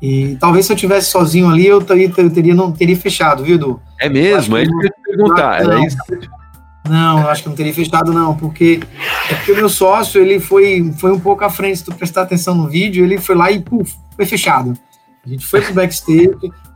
E 0.00 0.36
talvez 0.40 0.66
se 0.66 0.72
eu 0.72 0.76
tivesse 0.76 1.10
sozinho 1.10 1.48
ali, 1.48 1.66
eu 1.66 1.80
teria, 1.82 2.12
eu 2.16 2.30
teria 2.30 2.54
não 2.54 2.70
teria 2.70 2.96
fechado, 2.96 3.42
viu, 3.42 3.56
Edu? 3.56 3.80
É 4.00 4.08
mesmo? 4.08 4.56
É 4.56 4.62
isso 4.62 4.70
que 4.70 4.78
eu 4.78 4.82
ia 4.82 4.90
te 4.90 5.02
perguntar. 5.02 5.64
Não, 5.64 5.84
isso. 5.84 5.96
não, 6.88 7.20
eu 7.20 7.28
acho 7.28 7.42
que 7.42 7.48
não 7.48 7.56
teria 7.56 7.74
fechado, 7.74 8.12
não, 8.12 8.36
porque 8.36 8.80
é 9.28 9.34
porque 9.34 9.52
o 9.52 9.56
meu 9.56 9.68
sócio 9.68 10.20
ele 10.20 10.38
foi, 10.38 10.92
foi 10.96 11.12
um 11.12 11.18
pouco 11.18 11.44
à 11.44 11.50
frente, 11.50 11.78
se 11.78 11.84
tu 11.84 11.94
prestar 11.94 12.22
atenção 12.22 12.54
no 12.54 12.68
vídeo, 12.68 13.04
ele 13.04 13.18
foi 13.18 13.34
lá 13.34 13.50
e 13.50 13.60
puf, 13.60 13.94
foi 14.14 14.24
fechado. 14.24 14.74
A 15.26 15.28
gente 15.28 15.44
foi 15.44 15.60
pro 15.60 15.74
backstage, 15.74 16.30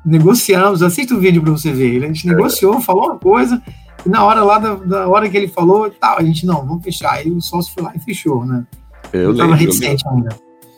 negociamos, 0.04 0.82
assista 0.82 1.14
o 1.14 1.20
vídeo 1.20 1.40
para 1.42 1.52
você 1.52 1.72
ver. 1.72 2.02
A 2.02 2.06
gente 2.08 2.26
negociou, 2.26 2.80
falou 2.80 3.06
uma 3.06 3.18
coisa, 3.18 3.62
e 4.04 4.08
na 4.08 4.24
hora 4.24 4.42
lá, 4.42 4.58
da, 4.58 4.74
da 4.74 5.08
hora 5.08 5.28
que 5.28 5.36
ele 5.36 5.48
falou, 5.48 5.90
tal, 5.90 6.18
a 6.18 6.22
gente, 6.22 6.44
não, 6.46 6.66
vamos 6.66 6.82
fechar. 6.82 7.14
Aí 7.14 7.30
o 7.30 7.40
sócio 7.40 7.72
foi 7.72 7.82
lá 7.82 7.92
e 7.94 8.00
fechou, 8.00 8.44
né? 8.44 8.64
Eu, 9.12 9.30
eu 9.30 9.36
tava 9.36 9.54
reticente 9.54 10.06
ainda. 10.08 10.30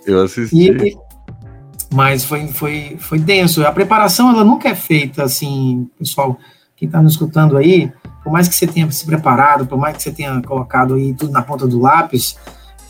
Eu 0.07 0.23
assisti. 0.23 0.71
E, 0.71 0.99
mas 1.93 2.25
foi, 2.25 2.49
foi, 2.49 2.97
foi 2.99 3.19
denso. 3.19 3.64
A 3.64 3.73
preparação, 3.73 4.31
ela 4.31 4.45
nunca 4.45 4.69
é 4.69 4.75
feita 4.75 5.23
assim, 5.23 5.88
pessoal, 5.99 6.37
quem 6.76 6.87
está 6.87 7.00
nos 7.00 7.12
escutando 7.12 7.57
aí, 7.57 7.93
por 8.23 8.33
mais 8.33 8.49
que 8.49 8.54
você 8.54 8.66
tenha 8.66 8.90
se 8.90 9.07
preparado, 9.07 9.66
por 9.66 9.78
mais 9.78 9.97
que 9.97 10.02
você 10.02 10.11
tenha 10.11 10.43
colocado 10.43 10.95
aí 10.95 11.14
tudo 11.14 11.33
na 11.33 11.43
ponta 11.43 11.66
do 11.66 11.81
lápis, 11.81 12.37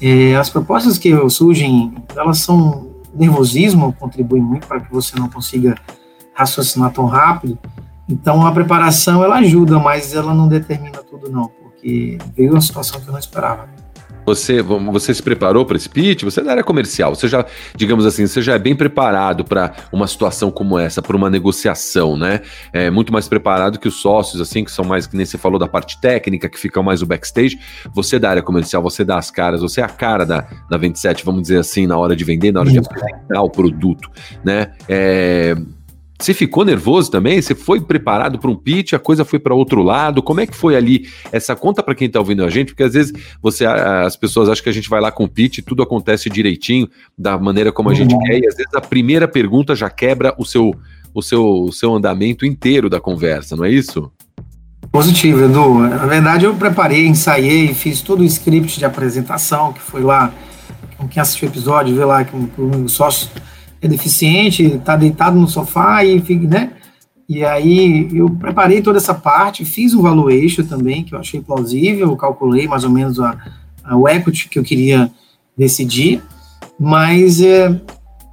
é, 0.00 0.34
as 0.36 0.48
propostas 0.48 0.96
que 0.98 1.12
surgem, 1.28 1.94
elas 2.16 2.38
são 2.38 2.94
nervosismo, 3.14 3.92
contribui 3.92 4.40
muito 4.40 4.66
para 4.66 4.80
que 4.80 4.92
você 4.92 5.18
não 5.18 5.28
consiga 5.28 5.76
raciocinar 6.32 6.92
tão 6.92 7.06
rápido, 7.06 7.58
então 8.08 8.46
a 8.46 8.52
preparação 8.52 9.23
ela 9.23 9.37
ajuda, 9.37 9.78
mas 9.78 10.14
ela 10.14 10.34
não 10.34 10.49
determina 10.49 10.99
tudo 10.99 11.30
não, 11.30 11.49
porque 11.49 12.18
veio 12.37 12.52
uma 12.52 12.61
situação 12.61 13.00
que 13.00 13.08
eu 13.08 13.12
não 13.12 13.18
esperava. 13.18 13.68
Você, 14.26 14.62
você 14.62 15.12
se 15.12 15.23
preparou 15.23 15.66
para 15.66 15.76
esse 15.76 15.88
pitch? 15.88 16.23
Você 16.23 16.40
é 16.40 16.44
da 16.44 16.52
área 16.52 16.64
comercial, 16.64 17.14
você 17.14 17.28
já, 17.28 17.44
digamos 17.76 18.06
assim, 18.06 18.26
você 18.26 18.40
já 18.40 18.54
é 18.54 18.58
bem 18.58 18.75
preparado 18.75 19.44
para 19.44 19.75
uma 19.92 20.06
situação 20.06 20.50
como 20.50 20.78
essa, 20.78 21.02
para 21.02 21.16
uma 21.16 21.28
negociação, 21.28 22.16
né? 22.16 22.40
É 22.73 22.90
muito 22.90 23.12
mais 23.12 23.28
preparado 23.28 23.78
que 23.78 23.87
os 23.87 24.00
sócios, 24.00 24.40
assim, 24.40 24.64
que 24.64 24.70
são 24.70 24.84
mais, 24.84 25.06
que 25.06 25.16
nem 25.16 25.26
você 25.26 25.37
falou, 25.37 25.58
da 25.58 25.68
parte 25.68 26.00
técnica, 26.00 26.49
que 26.49 26.58
ficam 26.58 26.82
mais 26.82 27.02
o 27.02 27.06
backstage. 27.06 27.58
Você 27.94 28.16
é 28.16 28.18
da 28.18 28.30
área 28.30 28.42
comercial, 28.42 28.82
você 28.82 29.04
dá 29.04 29.18
as 29.18 29.30
caras, 29.30 29.61
você 29.61 29.80
é 29.80 29.84
a 29.84 29.88
cara 29.88 30.25
da, 30.25 30.46
da 30.70 30.78
27, 30.78 31.25
vamos 31.25 31.42
dizer 31.42 31.58
assim, 31.58 31.87
na 31.87 31.99
hora 31.99 32.16
de 32.16 32.25
vender, 32.25 32.50
na 32.50 32.61
hora 32.61 32.70
de 32.70 32.78
apresentar 32.78 33.42
o 33.42 33.50
produto, 33.50 34.11
né? 34.42 34.73
É, 34.88 35.54
você 36.18 36.33
ficou 36.33 36.64
nervoso 36.64 37.11
também? 37.11 37.40
Você 37.42 37.54
foi 37.54 37.80
preparado 37.80 38.38
para 38.38 38.50
um 38.50 38.54
pitch, 38.54 38.92
a 38.92 38.99
coisa 38.99 39.25
foi 39.25 39.38
para 39.38 39.54
outro 39.54 39.83
lado? 39.83 40.23
Como 40.23 40.40
é 40.40 40.47
que 40.47 40.54
foi 40.54 40.76
ali 40.76 41.09
essa 41.33 41.56
conta 41.56 41.83
para 41.83 41.94
quem 41.94 42.06
está 42.06 42.21
ouvindo 42.21 42.44
a 42.44 42.50
gente? 42.50 42.68
Porque 42.68 42.85
às 42.85 42.94
vezes 42.94 43.12
você, 43.42 43.66
as 43.66 44.16
pessoas 44.16 44.49
acham 44.49 44.62
que 44.62 44.71
a 44.71 44.73
gente 44.73 44.88
vai 44.88 45.00
lá 45.00 45.11
com 45.11 45.25
o 45.25 45.28
pitch, 45.28 45.59
tudo 45.66 45.83
acontece 45.83 46.30
direitinho, 46.30 46.88
da 47.18 47.37
maneira 47.37 47.73
como 47.73 47.88
a 47.88 47.92
uhum. 47.92 47.99
gente 47.99 48.16
quer, 48.21 48.38
e 48.38 48.47
às 48.47 48.56
vezes 48.56 48.73
a 48.75 48.80
primeira 48.80 49.26
pergunta 49.26 49.75
já 49.75 49.90
quebra 49.90 50.35
o 50.38 50.44
seu, 50.44 50.73
o 51.12 51.21
seu, 51.21 51.44
o 51.44 51.73
seu 51.73 51.94
andamento 51.94 52.47
inteiro 52.47 52.88
da 52.88 53.00
conversa, 53.00 53.56
não 53.56 53.64
é 53.64 53.71
isso? 53.71 54.11
Positivo, 54.92 55.44
Edu. 55.44 55.80
Na 55.80 56.06
verdade, 56.06 56.44
eu 56.44 56.54
preparei, 56.54 57.06
ensaiei, 57.06 57.75
fiz 57.75 58.00
todo 58.00 58.21
o 58.21 58.25
script 58.25 58.78
de 58.78 58.85
apresentação, 58.85 59.73
que 59.73 59.80
foi 59.80 60.02
lá, 60.02 60.33
quem 61.11 61.21
assistiu 61.21 61.49
o 61.49 61.50
episódio, 61.50 61.97
vê 61.97 62.04
lá 62.04 62.25
que 62.25 62.37
o 62.37 62.88
sócio 62.88 63.28
é 63.84 63.88
deficiente, 63.88 64.62
está 64.64 64.96
deitado 64.96 65.38
no 65.38 65.46
sofá 65.46 66.02
e 66.04 66.18
fica, 66.20 66.48
né? 66.48 66.72
E 67.28 67.44
aí 67.44 68.08
eu 68.12 68.30
preparei 68.30 68.80
toda 68.80 68.96
essa 68.98 69.14
parte, 69.14 69.64
fiz 69.64 69.92
um 69.94 70.00
valuation 70.00 70.64
também, 70.64 71.04
que 71.04 71.14
eu 71.14 71.18
achei 71.18 71.40
plausível, 71.40 72.16
calculei 72.16 72.66
mais 72.66 72.84
ou 72.84 72.90
menos 72.90 73.20
a, 73.20 73.36
a, 73.84 73.96
o 73.96 74.08
equity 74.08 74.48
que 74.48 74.58
eu 74.58 74.62
queria 74.62 75.10
decidir, 75.56 76.22
mas 76.80 77.40
é, 77.42 77.80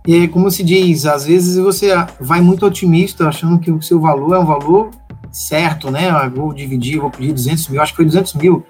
é 0.08 0.28
como 0.28 0.50
se 0.50 0.64
diz, 0.64 1.06
às 1.06 1.26
vezes 1.26 1.58
você 1.58 1.90
vai 2.20 2.40
muito 2.40 2.66
otimista, 2.66 3.28
achando 3.28 3.60
que 3.60 3.72
o 3.72 3.82
seu 3.82 4.00
valor 4.00 4.36
é 4.36 4.40
um 4.40 4.46
valor 4.46 4.90
certo, 5.32 5.92
né? 5.92 6.10
Eu 6.10 6.32
vou 6.32 6.54
dividir, 6.54 7.00
vou 7.00 7.12
pedir 7.12 7.34
200 7.34 7.68
mil, 7.68 7.82
acho 7.82 7.92
que 7.92 7.98
foi 7.98 8.06
200 8.06 8.34
mil 8.36 8.66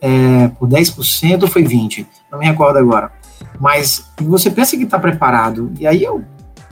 é, 0.00 0.48
por 0.58 0.68
10% 0.68 1.42
ou 1.42 1.48
foi 1.48 1.64
20, 1.64 2.06
não 2.30 2.38
me 2.38 2.46
recordo 2.46 2.78
agora. 2.78 3.12
Mas 3.60 4.10
você 4.20 4.50
pensa 4.50 4.76
que 4.76 4.82
está 4.84 4.98
preparado. 4.98 5.72
E 5.78 5.86
aí 5.86 6.02
eu 6.02 6.24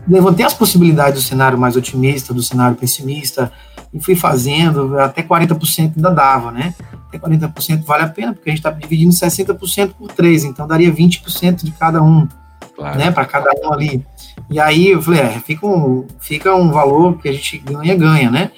levantei 0.06 0.44
as 0.44 0.54
possibilidades 0.54 1.22
do 1.22 1.28
cenário 1.28 1.58
mais 1.58 1.76
otimista, 1.76 2.34
do 2.34 2.42
cenário 2.42 2.76
pessimista, 2.76 3.52
e 3.94 4.00
fui 4.00 4.16
fazendo, 4.16 4.98
até 4.98 5.22
40% 5.22 5.92
ainda 5.96 6.10
dava, 6.10 6.50
né? 6.50 6.74
Até 7.08 7.18
40% 7.18 7.84
vale 7.84 8.04
a 8.04 8.08
pena, 8.08 8.32
porque 8.32 8.48
a 8.48 8.52
gente 8.52 8.60
está 8.60 8.70
dividindo 8.70 9.12
60% 9.12 9.92
por 9.98 10.10
3, 10.10 10.44
então 10.44 10.66
daria 10.66 10.90
20% 10.90 11.62
de 11.62 11.70
cada 11.72 12.02
um. 12.02 12.26
claro. 12.74 12.98
né, 12.98 13.10
para 13.10 13.24
cada 13.26 13.50
um 13.62 13.72
ali. 13.72 14.04
E 14.50 14.58
aí 14.58 14.88
eu 14.88 15.02
falei, 15.02 15.20
é, 15.20 15.40
fica 15.40 15.66
um, 15.66 16.06
fica 16.18 16.54
um 16.54 16.70
valor 16.70 17.18
que 17.18 17.28
a 17.28 17.32
gente 17.32 17.58
ganha, 17.58 17.94
ganha, 17.94 18.30
né? 18.30 18.50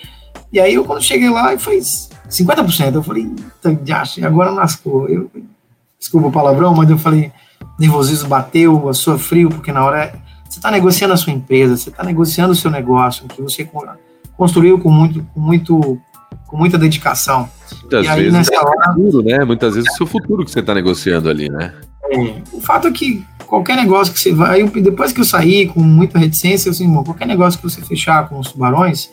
E 0.53 0.61
aí 0.61 0.75
eu 0.75 0.85
quando 0.85 1.03
cheguei 1.03 1.29
lá, 1.29 1.59
foi 1.59 1.81
50%. 1.81 2.95
Eu 2.95 3.03
falei, 3.03 3.31
agora 4.25 4.51
lascou. 4.51 5.09
Eu, 5.09 5.31
desculpa 5.99 6.29
o 6.29 6.33
palavrão, 6.33 6.75
mas 6.75 6.89
eu 6.89 6.99
falei, 6.99 7.33
nervosismo 7.79 8.29
bateu, 8.29 8.89
a 8.89 9.19
frio, 9.19 9.49
porque 9.49 9.73
na 9.73 9.85
hora 9.85 10.15
você 10.49 10.59
está 10.59 10.71
negociando 10.71 11.15
a 11.15 11.17
sua 11.17 11.33
empresa, 11.33 11.77
você 11.77 11.91
está 11.91 12.05
negociando 12.05 12.53
o 12.53 12.57
seu 12.57 12.71
negócio, 12.71 13.27
que 13.27 13.43
você 13.43 13.69
construiu 14.37 14.79
com 14.79 14.91
muito, 14.91 15.25
com 15.35 15.41
muito, 15.41 16.01
com 16.47 16.57
muita 16.57 16.79
dedicação. 16.79 17.49
Muitas 17.81 18.07
aí, 18.07 18.31
vezes 18.31 18.51
é 18.53 18.59
hora, 18.59 18.93
futuro, 18.95 19.23
né? 19.25 19.45
Muitas 19.45 19.75
vezes 19.75 19.91
é 19.91 19.93
o 19.93 19.97
seu 19.97 20.07
futuro 20.07 20.45
que 20.45 20.51
você 20.51 20.61
está 20.61 20.75
negociando 20.75 21.29
ali, 21.29 21.49
né? 21.49 21.73
É, 22.11 22.43
o 22.53 22.61
fato 22.61 22.87
é 22.89 22.93
que 22.93 23.25
qualquer 23.47 23.77
negócio 23.77 24.13
que 24.13 24.21
você 24.21 24.33
vai, 24.33 24.63
depois 24.65 25.13
que 25.13 25.21
eu 25.21 25.25
saí 25.25 25.67
com 25.67 25.81
muita 25.81 26.19
reticência, 26.19 26.71
assim, 26.71 26.93
qualquer 27.03 27.27
negócio 27.27 27.59
que 27.59 27.69
você 27.69 27.81
fechar 27.83 28.29
com 28.29 28.39
os 28.39 28.53
tubarões, 28.53 29.11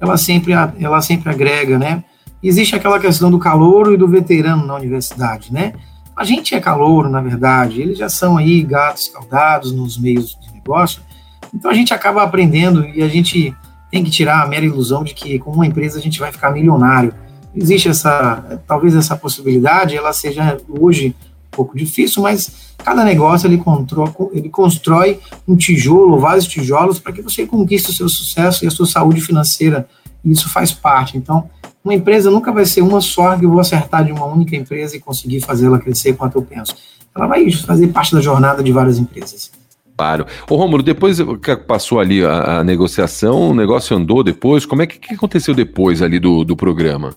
ela 0.00 0.16
sempre, 0.16 0.52
ela 0.52 1.00
sempre 1.00 1.30
agrega, 1.30 1.78
né? 1.78 2.04
Existe 2.42 2.74
aquela 2.74 3.00
questão 3.00 3.30
do 3.30 3.38
calouro 3.38 3.92
e 3.92 3.96
do 3.96 4.06
veterano 4.06 4.64
na 4.64 4.74
universidade, 4.74 5.52
né? 5.52 5.72
A 6.18 6.24
gente 6.24 6.52
é 6.52 6.58
calouro, 6.58 7.08
na 7.08 7.20
verdade, 7.20 7.80
eles 7.80 7.96
já 7.96 8.08
são 8.08 8.36
aí 8.36 8.60
gatos 8.64 9.04
escaldados 9.04 9.70
nos 9.70 9.96
meios 9.96 10.36
de 10.40 10.52
negócio, 10.52 11.00
então 11.54 11.70
a 11.70 11.74
gente 11.74 11.94
acaba 11.94 12.24
aprendendo 12.24 12.84
e 12.88 13.04
a 13.04 13.08
gente 13.08 13.54
tem 13.88 14.02
que 14.02 14.10
tirar 14.10 14.42
a 14.42 14.46
mera 14.48 14.66
ilusão 14.66 15.04
de 15.04 15.14
que 15.14 15.38
com 15.38 15.52
uma 15.52 15.64
empresa 15.64 15.96
a 15.96 16.02
gente 16.02 16.18
vai 16.18 16.32
ficar 16.32 16.50
milionário. 16.50 17.14
Existe 17.54 17.88
essa, 17.88 18.60
talvez 18.66 18.96
essa 18.96 19.16
possibilidade, 19.16 19.96
ela 19.96 20.12
seja 20.12 20.58
hoje 20.68 21.14
um 21.52 21.56
pouco 21.56 21.78
difícil, 21.78 22.20
mas 22.20 22.74
cada 22.78 23.04
negócio 23.04 23.46
ele, 23.46 23.62
ele 24.32 24.48
constrói 24.48 25.20
um 25.46 25.54
tijolo, 25.54 26.18
vários 26.18 26.48
tijolos, 26.48 26.98
para 26.98 27.12
que 27.12 27.22
você 27.22 27.46
conquiste 27.46 27.90
o 27.90 27.94
seu 27.94 28.08
sucesso 28.08 28.64
e 28.64 28.66
a 28.66 28.72
sua 28.72 28.86
saúde 28.86 29.20
financeira. 29.20 29.88
E 30.24 30.32
isso 30.32 30.48
faz 30.48 30.72
parte. 30.72 31.16
Então, 31.16 31.48
uma 31.88 31.94
empresa 31.94 32.30
nunca 32.30 32.52
vai 32.52 32.66
ser 32.66 32.82
uma 32.82 33.00
só 33.00 33.34
que 33.36 33.46
eu 33.46 33.50
vou 33.50 33.60
acertar 33.60 34.04
de 34.04 34.12
uma 34.12 34.26
única 34.26 34.54
empresa 34.54 34.94
e 34.94 35.00
conseguir 35.00 35.40
fazê-la 35.40 35.78
crescer 35.78 36.12
quanto 36.12 36.36
eu 36.36 36.42
penso. 36.42 36.76
Ela 37.16 37.26
vai 37.26 37.50
fazer 37.50 37.88
parte 37.88 38.14
da 38.14 38.20
jornada 38.20 38.62
de 38.62 38.70
várias 38.70 38.98
empresas. 38.98 39.50
Claro. 39.96 40.26
Ô 40.48 40.56
Romulo, 40.56 40.82
depois 40.82 41.18
que 41.42 41.56
passou 41.56 41.98
ali 41.98 42.22
a, 42.22 42.58
a, 42.58 42.64
negociação, 42.64 43.50
o 43.50 43.54
negócio 43.54 43.96
andou 43.96 44.22
depois, 44.22 44.66
como 44.66 44.82
é 44.82 44.86
que, 44.86 44.98
que 44.98 45.14
aconteceu 45.14 45.54
depois 45.54 46.02
ali 46.02 46.20
do, 46.20 46.44
do 46.44 46.54
programa? 46.54 47.14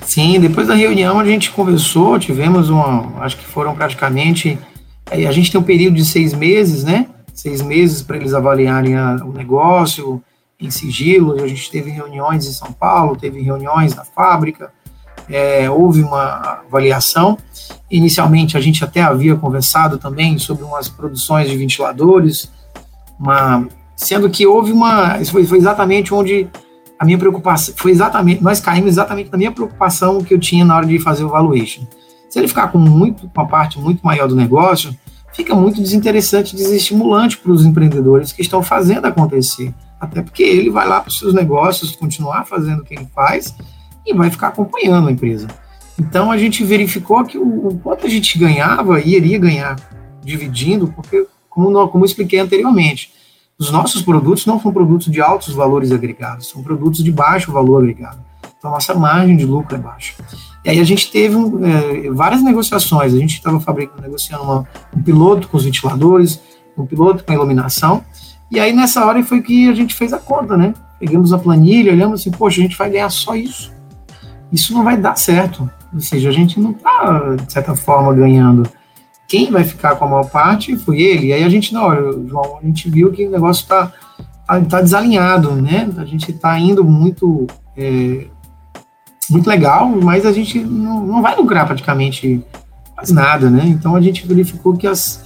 Sim, 0.00 0.40
depois 0.40 0.66
da 0.66 0.74
reunião 0.74 1.20
a 1.20 1.24
gente 1.24 1.50
conversou, 1.50 2.18
tivemos 2.18 2.70
uma, 2.70 3.22
acho 3.22 3.36
que 3.36 3.44
foram 3.44 3.74
praticamente, 3.74 4.58
a 5.10 5.32
gente 5.32 5.52
tem 5.52 5.60
um 5.60 5.64
período 5.64 5.96
de 5.96 6.04
seis 6.04 6.32
meses, 6.34 6.84
né? 6.84 7.06
Seis 7.32 7.62
meses 7.62 8.02
para 8.02 8.16
eles 8.16 8.32
avaliarem 8.32 8.96
a, 8.96 9.16
o 9.24 9.32
negócio 9.32 10.22
em 10.60 10.70
sigilo. 10.70 11.42
A 11.42 11.46
gente 11.46 11.70
teve 11.70 11.90
reuniões 11.90 12.46
em 12.46 12.52
São 12.52 12.72
Paulo, 12.72 13.16
teve 13.16 13.40
reuniões 13.40 13.94
na 13.94 14.04
fábrica, 14.04 14.72
é, 15.28 15.68
houve 15.70 16.02
uma 16.02 16.62
avaliação. 16.66 17.38
Inicialmente, 17.90 18.56
a 18.56 18.60
gente 18.60 18.84
até 18.84 19.02
havia 19.02 19.36
conversado 19.36 19.98
também 19.98 20.38
sobre 20.38 20.64
umas 20.64 20.88
produções 20.88 21.48
de 21.48 21.56
ventiladores, 21.56 22.50
uma, 23.18 23.66
sendo 23.96 24.28
que 24.28 24.46
houve 24.46 24.72
uma. 24.72 25.18
Isso 25.20 25.32
foi, 25.32 25.46
foi 25.46 25.58
exatamente 25.58 26.12
onde 26.12 26.48
a 26.98 27.04
minha 27.04 27.18
preocupação. 27.18 27.74
Foi 27.76 27.90
exatamente. 27.90 28.42
Nós 28.42 28.60
caímos 28.60 28.90
exatamente 28.90 29.30
na 29.30 29.38
minha 29.38 29.52
preocupação 29.52 30.22
que 30.22 30.34
eu 30.34 30.38
tinha 30.38 30.64
na 30.64 30.76
hora 30.76 30.86
de 30.86 30.98
fazer 30.98 31.24
o 31.24 31.28
valuation. 31.28 31.86
Se 32.28 32.38
ele 32.38 32.48
ficar 32.48 32.68
com 32.68 32.78
muito, 32.78 33.30
uma 33.34 33.46
parte 33.46 33.78
muito 33.78 34.04
maior 34.04 34.26
do 34.26 34.34
negócio, 34.34 34.94
fica 35.32 35.54
muito 35.54 35.80
desinteressante, 35.80 36.56
desestimulante 36.56 37.38
para 37.38 37.52
os 37.52 37.64
empreendedores 37.64 38.32
que 38.32 38.42
estão 38.42 38.62
fazendo 38.62 39.06
acontecer. 39.06 39.72
Até 40.00 40.22
porque 40.22 40.42
ele 40.42 40.70
vai 40.70 40.86
lá 40.86 41.00
para 41.00 41.08
os 41.08 41.18
seus 41.18 41.32
negócios, 41.32 41.96
continuar 41.96 42.44
fazendo 42.44 42.80
o 42.80 42.84
que 42.84 42.94
ele 42.94 43.08
faz 43.14 43.54
e 44.06 44.12
vai 44.12 44.30
ficar 44.30 44.48
acompanhando 44.48 45.08
a 45.08 45.12
empresa. 45.12 45.48
Então 45.98 46.30
a 46.30 46.36
gente 46.36 46.64
verificou 46.64 47.24
que 47.24 47.38
o, 47.38 47.68
o 47.68 47.78
quanto 47.78 48.06
a 48.06 48.10
gente 48.10 48.38
ganhava 48.38 49.00
e 49.00 49.14
iria 49.14 49.38
ganhar 49.38 49.76
dividindo, 50.22 50.88
porque, 50.88 51.26
como, 51.48 51.88
como 51.88 52.04
eu 52.04 52.06
expliquei 52.06 52.38
anteriormente, 52.38 53.12
os 53.58 53.70
nossos 53.70 54.02
produtos 54.02 54.46
não 54.46 54.60
são 54.60 54.72
produtos 54.72 55.10
de 55.10 55.20
altos 55.20 55.54
valores 55.54 55.92
agregados, 55.92 56.48
são 56.48 56.62
produtos 56.62 57.04
de 57.04 57.12
baixo 57.12 57.52
valor 57.52 57.78
agregado. 57.78 58.18
Então, 58.58 58.70
a 58.70 58.74
nossa 58.74 58.94
margem 58.94 59.36
de 59.36 59.44
lucro 59.44 59.76
é 59.76 59.78
baixa. 59.78 60.14
E 60.64 60.70
aí 60.70 60.80
a 60.80 60.84
gente 60.84 61.10
teve 61.10 61.36
um, 61.36 61.64
é, 61.64 62.10
várias 62.10 62.42
negociações. 62.42 63.12
A 63.12 63.18
gente 63.18 63.34
estava 63.34 63.60
negociando 64.00 64.42
uma, 64.42 64.68
um 64.96 65.02
piloto 65.02 65.48
com 65.48 65.58
os 65.58 65.64
ventiladores, 65.64 66.40
um 66.76 66.86
piloto 66.86 67.22
com 67.22 67.30
a 67.30 67.34
iluminação. 67.34 68.02
E 68.54 68.60
aí, 68.60 68.72
nessa 68.72 69.04
hora, 69.04 69.22
foi 69.22 69.42
que 69.42 69.68
a 69.68 69.74
gente 69.74 69.94
fez 69.94 70.12
a 70.12 70.18
conta, 70.18 70.56
né? 70.56 70.72
Pegamos 70.98 71.32
a 71.32 71.38
planilha, 71.38 71.92
olhamos 71.92 72.20
assim, 72.20 72.30
poxa, 72.30 72.60
a 72.60 72.62
gente 72.62 72.78
vai 72.78 72.88
ganhar 72.88 73.10
só 73.10 73.34
isso 73.34 73.74
isso 74.54 74.72
não 74.72 74.84
vai 74.84 74.96
dar 74.96 75.16
certo. 75.16 75.68
Ou 75.92 76.00
seja, 76.00 76.28
a 76.28 76.32
gente 76.32 76.58
não 76.60 76.70
está, 76.70 77.34
de 77.44 77.52
certa 77.52 77.74
forma, 77.74 78.14
ganhando. 78.14 78.68
Quem 79.26 79.50
vai 79.50 79.64
ficar 79.64 79.96
com 79.96 80.04
a 80.04 80.08
maior 80.08 80.30
parte 80.30 80.76
foi 80.76 81.00
ele. 81.00 81.28
E 81.28 81.32
aí 81.32 81.42
a 81.42 81.48
gente, 81.48 81.74
não, 81.74 81.90
João, 82.28 82.58
a 82.62 82.66
gente 82.66 82.88
viu 82.88 83.10
que 83.10 83.26
o 83.26 83.30
negócio 83.30 83.62
está 83.62 83.92
tá, 84.46 84.60
tá 84.60 84.80
desalinhado, 84.80 85.52
né? 85.52 85.90
A 85.96 86.04
gente 86.04 86.30
está 86.30 86.58
indo 86.58 86.84
muito, 86.84 87.46
é, 87.76 88.26
muito 89.30 89.48
legal, 89.48 89.88
mas 89.88 90.24
a 90.24 90.32
gente 90.32 90.60
não, 90.60 91.04
não 91.04 91.22
vai 91.22 91.36
lucrar 91.36 91.66
praticamente 91.66 92.42
quase 92.94 93.12
nada, 93.12 93.50
né? 93.50 93.64
Então 93.66 93.96
a 93.96 94.00
gente 94.00 94.26
verificou 94.26 94.76
que, 94.76 94.86
as, 94.86 95.23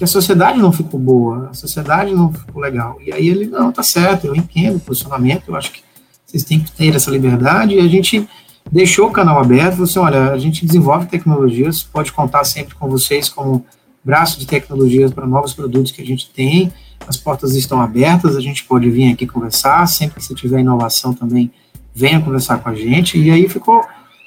que 0.00 0.04
a 0.04 0.06
sociedade 0.06 0.58
não 0.58 0.72
ficou 0.72 0.98
boa, 0.98 1.50
a 1.50 1.52
sociedade 1.52 2.14
não 2.14 2.32
ficou 2.32 2.62
legal. 2.62 2.96
E 3.04 3.12
aí 3.12 3.28
ele, 3.28 3.44
não, 3.44 3.70
tá 3.70 3.82
certo, 3.82 4.26
eu 4.26 4.34
entendo 4.34 4.76
o 4.76 4.80
posicionamento, 4.80 5.42
eu 5.46 5.54
acho 5.54 5.70
que 5.70 5.82
vocês 6.24 6.42
têm 6.42 6.58
que 6.58 6.72
ter 6.72 6.96
essa 6.96 7.10
liberdade, 7.10 7.74
e 7.74 7.80
a 7.80 7.86
gente 7.86 8.26
deixou 8.72 9.08
o 9.08 9.12
canal 9.12 9.38
aberto, 9.38 9.72
falou 9.72 9.84
assim, 9.84 9.98
olha, 9.98 10.32
a 10.32 10.38
gente 10.38 10.64
desenvolve 10.64 11.04
tecnologias, 11.04 11.82
pode 11.82 12.12
contar 12.12 12.44
sempre 12.44 12.74
com 12.76 12.88
vocês 12.88 13.28
como 13.28 13.62
braço 14.02 14.40
de 14.40 14.46
tecnologias 14.46 15.12
para 15.12 15.26
novos 15.26 15.52
produtos 15.52 15.92
que 15.92 16.00
a 16.00 16.06
gente 16.06 16.30
tem, 16.30 16.72
as 17.06 17.18
portas 17.18 17.54
estão 17.54 17.78
abertas, 17.78 18.36
a 18.36 18.40
gente 18.40 18.64
pode 18.64 18.88
vir 18.88 19.12
aqui 19.12 19.26
conversar, 19.26 19.86
sempre 19.86 20.16
que 20.16 20.24
você 20.24 20.34
tiver 20.34 20.60
inovação 20.60 21.12
também, 21.12 21.52
venha 21.94 22.22
conversar 22.22 22.56
com 22.56 22.70
a 22.70 22.74
gente, 22.74 23.18
e 23.18 23.30
aí 23.30 23.46
ficou, 23.50 23.84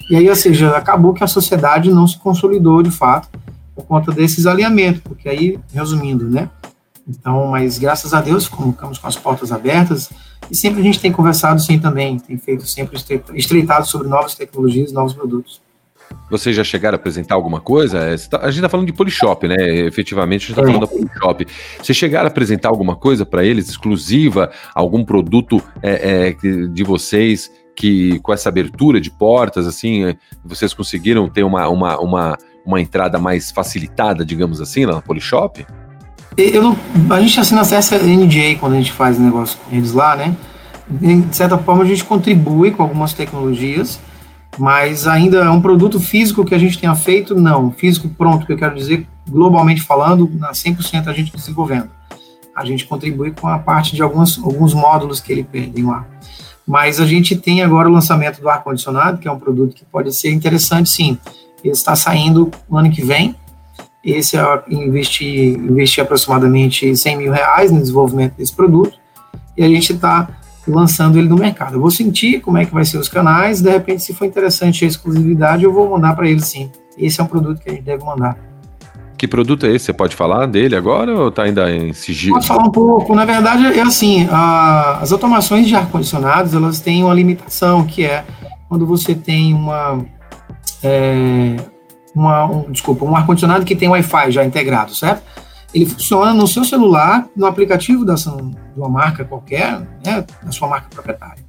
e 0.07 0.15
aí, 0.15 0.29
ou 0.29 0.35
seja, 0.35 0.77
acabou 0.77 1.15
que 1.15 1.23
a 1.23 1.27
sociedade 1.27 1.89
não 1.89 2.05
se 2.05 2.19
consolidou 2.19 2.83
de 2.83 2.91
fato, 2.91 3.27
por 3.75 3.85
conta 3.85 4.11
desses 4.11 4.45
alinhamentos, 4.45 5.01
porque 5.01 5.27
aí, 5.27 5.59
resumindo, 5.73 6.29
né, 6.29 6.49
então, 7.07 7.47
mas 7.47 7.77
graças 7.77 8.13
a 8.13 8.21
Deus, 8.21 8.45
ficamos 8.45 8.97
com 8.97 9.07
as 9.07 9.15
portas 9.15 9.51
abertas, 9.51 10.09
e 10.49 10.55
sempre 10.55 10.81
a 10.81 10.83
gente 10.83 10.99
tem 10.99 11.11
conversado 11.11 11.61
sim 11.61 11.79
também, 11.79 12.17
tem 12.17 12.37
feito 12.37 12.65
sempre 12.65 12.97
estreitado 13.33 13.87
sobre 13.87 14.07
novas 14.07 14.35
tecnologias, 14.35 14.91
novos 14.91 15.13
produtos. 15.13 15.61
Vocês 16.29 16.55
já 16.55 16.63
chegaram 16.63 16.95
a 16.95 16.99
apresentar 16.99 17.35
alguma 17.35 17.59
coisa? 17.59 17.97
É, 17.97 18.15
tá, 18.17 18.37
a 18.37 18.45
gente 18.45 18.57
está 18.57 18.69
falando 18.69 18.85
de 18.85 18.93
Polishop, 18.93 19.47
né? 19.47 19.55
Efetivamente, 19.85 20.43
a 20.43 20.47
gente 20.47 20.59
está 20.59 20.63
falando 20.63 20.81
da 20.81 20.87
Polishop. 20.87 21.47
Vocês 21.81 21.97
chegaram 21.97 22.25
a 22.25 22.29
apresentar 22.29 22.69
alguma 22.69 22.95
coisa 22.95 23.25
para 23.25 23.43
eles, 23.43 23.69
exclusiva, 23.69 24.51
algum 24.75 25.03
produto 25.03 25.61
é, 25.81 26.29
é, 26.29 26.67
de 26.67 26.83
vocês 26.83 27.51
que, 27.75 28.19
com 28.19 28.31
essa 28.31 28.49
abertura 28.49 29.01
de 29.01 29.09
portas, 29.09 29.67
assim, 29.67 30.05
é, 30.05 30.15
vocês 30.45 30.73
conseguiram 30.73 31.27
ter 31.27 31.43
uma, 31.43 31.67
uma, 31.67 31.99
uma, 31.99 32.37
uma 32.65 32.79
entrada 32.79 33.19
mais 33.19 33.51
facilitada, 33.51 34.25
digamos 34.25 34.61
assim, 34.61 34.85
lá 34.85 34.95
na 34.95 35.01
Polishop? 35.01 35.65
Eu 36.37 36.63
não, 36.63 36.77
a 37.09 37.21
gente 37.21 37.39
assina 37.39 37.61
acesso 37.61 37.95
NDA 37.95 38.57
quando 38.59 38.73
a 38.73 38.77
gente 38.77 38.91
faz 38.91 39.19
negócio 39.19 39.57
com 39.59 39.75
eles 39.75 39.93
lá, 39.93 40.15
né? 40.15 40.35
De 40.89 41.35
certa 41.35 41.57
forma, 41.57 41.83
a 41.83 41.87
gente 41.87 42.03
contribui 42.03 42.71
com 42.71 42.83
algumas 42.83 43.13
tecnologias, 43.13 43.99
mas 44.57 45.07
ainda 45.07 45.37
é 45.37 45.49
um 45.49 45.61
produto 45.61 45.99
físico 45.99 46.43
que 46.43 46.55
a 46.55 46.57
gente 46.57 46.77
tenha 46.77 46.95
feito? 46.95 47.35
Não. 47.35 47.71
Físico 47.71 48.09
pronto, 48.09 48.45
que 48.45 48.53
eu 48.53 48.57
quero 48.57 48.75
dizer, 48.75 49.07
globalmente 49.27 49.81
falando, 49.81 50.29
na 50.33 50.51
100% 50.51 51.07
a 51.07 51.13
gente 51.13 51.35
desenvolvendo. 51.35 51.89
A 52.55 52.65
gente 52.65 52.85
contribui 52.85 53.31
com 53.31 53.47
a 53.47 53.57
parte 53.57 53.95
de 53.95 54.01
alguns, 54.01 54.37
alguns 54.37 54.73
módulos 54.73 55.19
que 55.19 55.31
ele 55.31 55.43
pedem 55.43 55.85
lá. 55.85 56.05
Mas 56.65 56.99
a 56.99 57.05
gente 57.05 57.35
tem 57.35 57.61
agora 57.61 57.89
o 57.89 57.91
lançamento 57.91 58.41
do 58.41 58.49
ar-condicionado, 58.49 59.17
que 59.17 59.27
é 59.27 59.31
um 59.31 59.39
produto 59.39 59.75
que 59.75 59.85
pode 59.85 60.13
ser 60.13 60.31
interessante, 60.31 60.89
sim. 60.89 61.17
Ele 61.63 61.73
está 61.73 61.95
saindo 61.95 62.51
no 62.69 62.77
ano 62.77 62.91
que 62.91 63.03
vem, 63.03 63.35
esse 64.03 64.35
é 64.35 64.63
investir, 64.69 65.57
investir 65.57 66.03
aproximadamente 66.03 66.95
100 66.95 67.17
mil 67.17 67.31
reais 67.31 67.71
no 67.71 67.79
desenvolvimento 67.79 68.35
desse 68.35 68.53
produto 68.53 68.99
e 69.57 69.63
a 69.63 69.67
gente 69.67 69.93
está 69.93 70.27
lançando 70.67 71.17
ele 71.17 71.29
no 71.29 71.37
mercado. 71.37 71.75
Eu 71.75 71.79
vou 71.79 71.91
sentir 71.91 72.41
como 72.41 72.57
é 72.57 72.65
que 72.65 72.73
vai 72.73 72.83
ser 72.83 72.97
os 72.97 73.07
canais, 73.07 73.61
de 73.61 73.69
repente, 73.69 74.03
se 74.03 74.13
for 74.13 74.25
interessante 74.25 74.83
a 74.83 74.87
exclusividade, 74.87 75.63
eu 75.63 75.71
vou 75.71 75.89
mandar 75.89 76.15
para 76.15 76.27
ele 76.27 76.41
sim. 76.41 76.69
Esse 76.97 77.21
é 77.21 77.23
um 77.23 77.27
produto 77.27 77.61
que 77.61 77.69
a 77.69 77.73
gente 77.73 77.83
deve 77.83 78.03
mandar. 78.03 78.37
Que 79.17 79.27
produto 79.27 79.65
é 79.65 79.69
esse? 79.69 79.85
Você 79.85 79.93
pode 79.93 80.17
falar 80.17 80.47
dele 80.47 80.75
agora 80.75 81.15
ou 81.15 81.29
está 81.29 81.43
ainda 81.43 81.73
em 81.73 81.93
sigilo? 81.93 82.35
Posso 82.35 82.47
falar 82.47 82.63
um 82.63 82.71
pouco. 82.71 83.15
Na 83.15 83.23
verdade, 83.23 83.65
é 83.67 83.81
assim, 83.81 84.27
a, 84.29 84.99
as 85.01 85.13
automações 85.13 85.65
de 85.65 85.75
ar-condicionados, 85.75 86.53
elas 86.53 86.81
têm 86.81 87.05
uma 87.05 87.13
limitação, 87.13 87.85
que 87.85 88.03
é 88.03 88.25
quando 88.67 88.85
você 88.85 89.15
tem 89.15 89.53
uma, 89.53 90.03
é, 90.83 91.55
uma, 92.15 92.45
um, 92.45 92.71
desculpa, 92.71 93.05
um 93.05 93.15
ar-condicionado 93.15 93.65
que 93.65 93.75
tem 93.75 93.89
Wi-Fi 93.89 94.31
já 94.31 94.45
integrado, 94.45 94.93
certo? 94.93 95.23
Ele 95.73 95.85
funciona 95.85 96.33
no 96.33 96.47
seu 96.47 96.63
celular, 96.63 97.27
no 97.35 97.45
aplicativo 97.47 98.05
da, 98.05 98.13
de 98.13 98.31
uma 98.77 98.89
marca 98.89 99.25
qualquer, 99.25 99.79
né, 100.05 100.23
da 100.43 100.51
sua 100.51 100.67
marca 100.67 100.87
proprietária. 100.89 101.43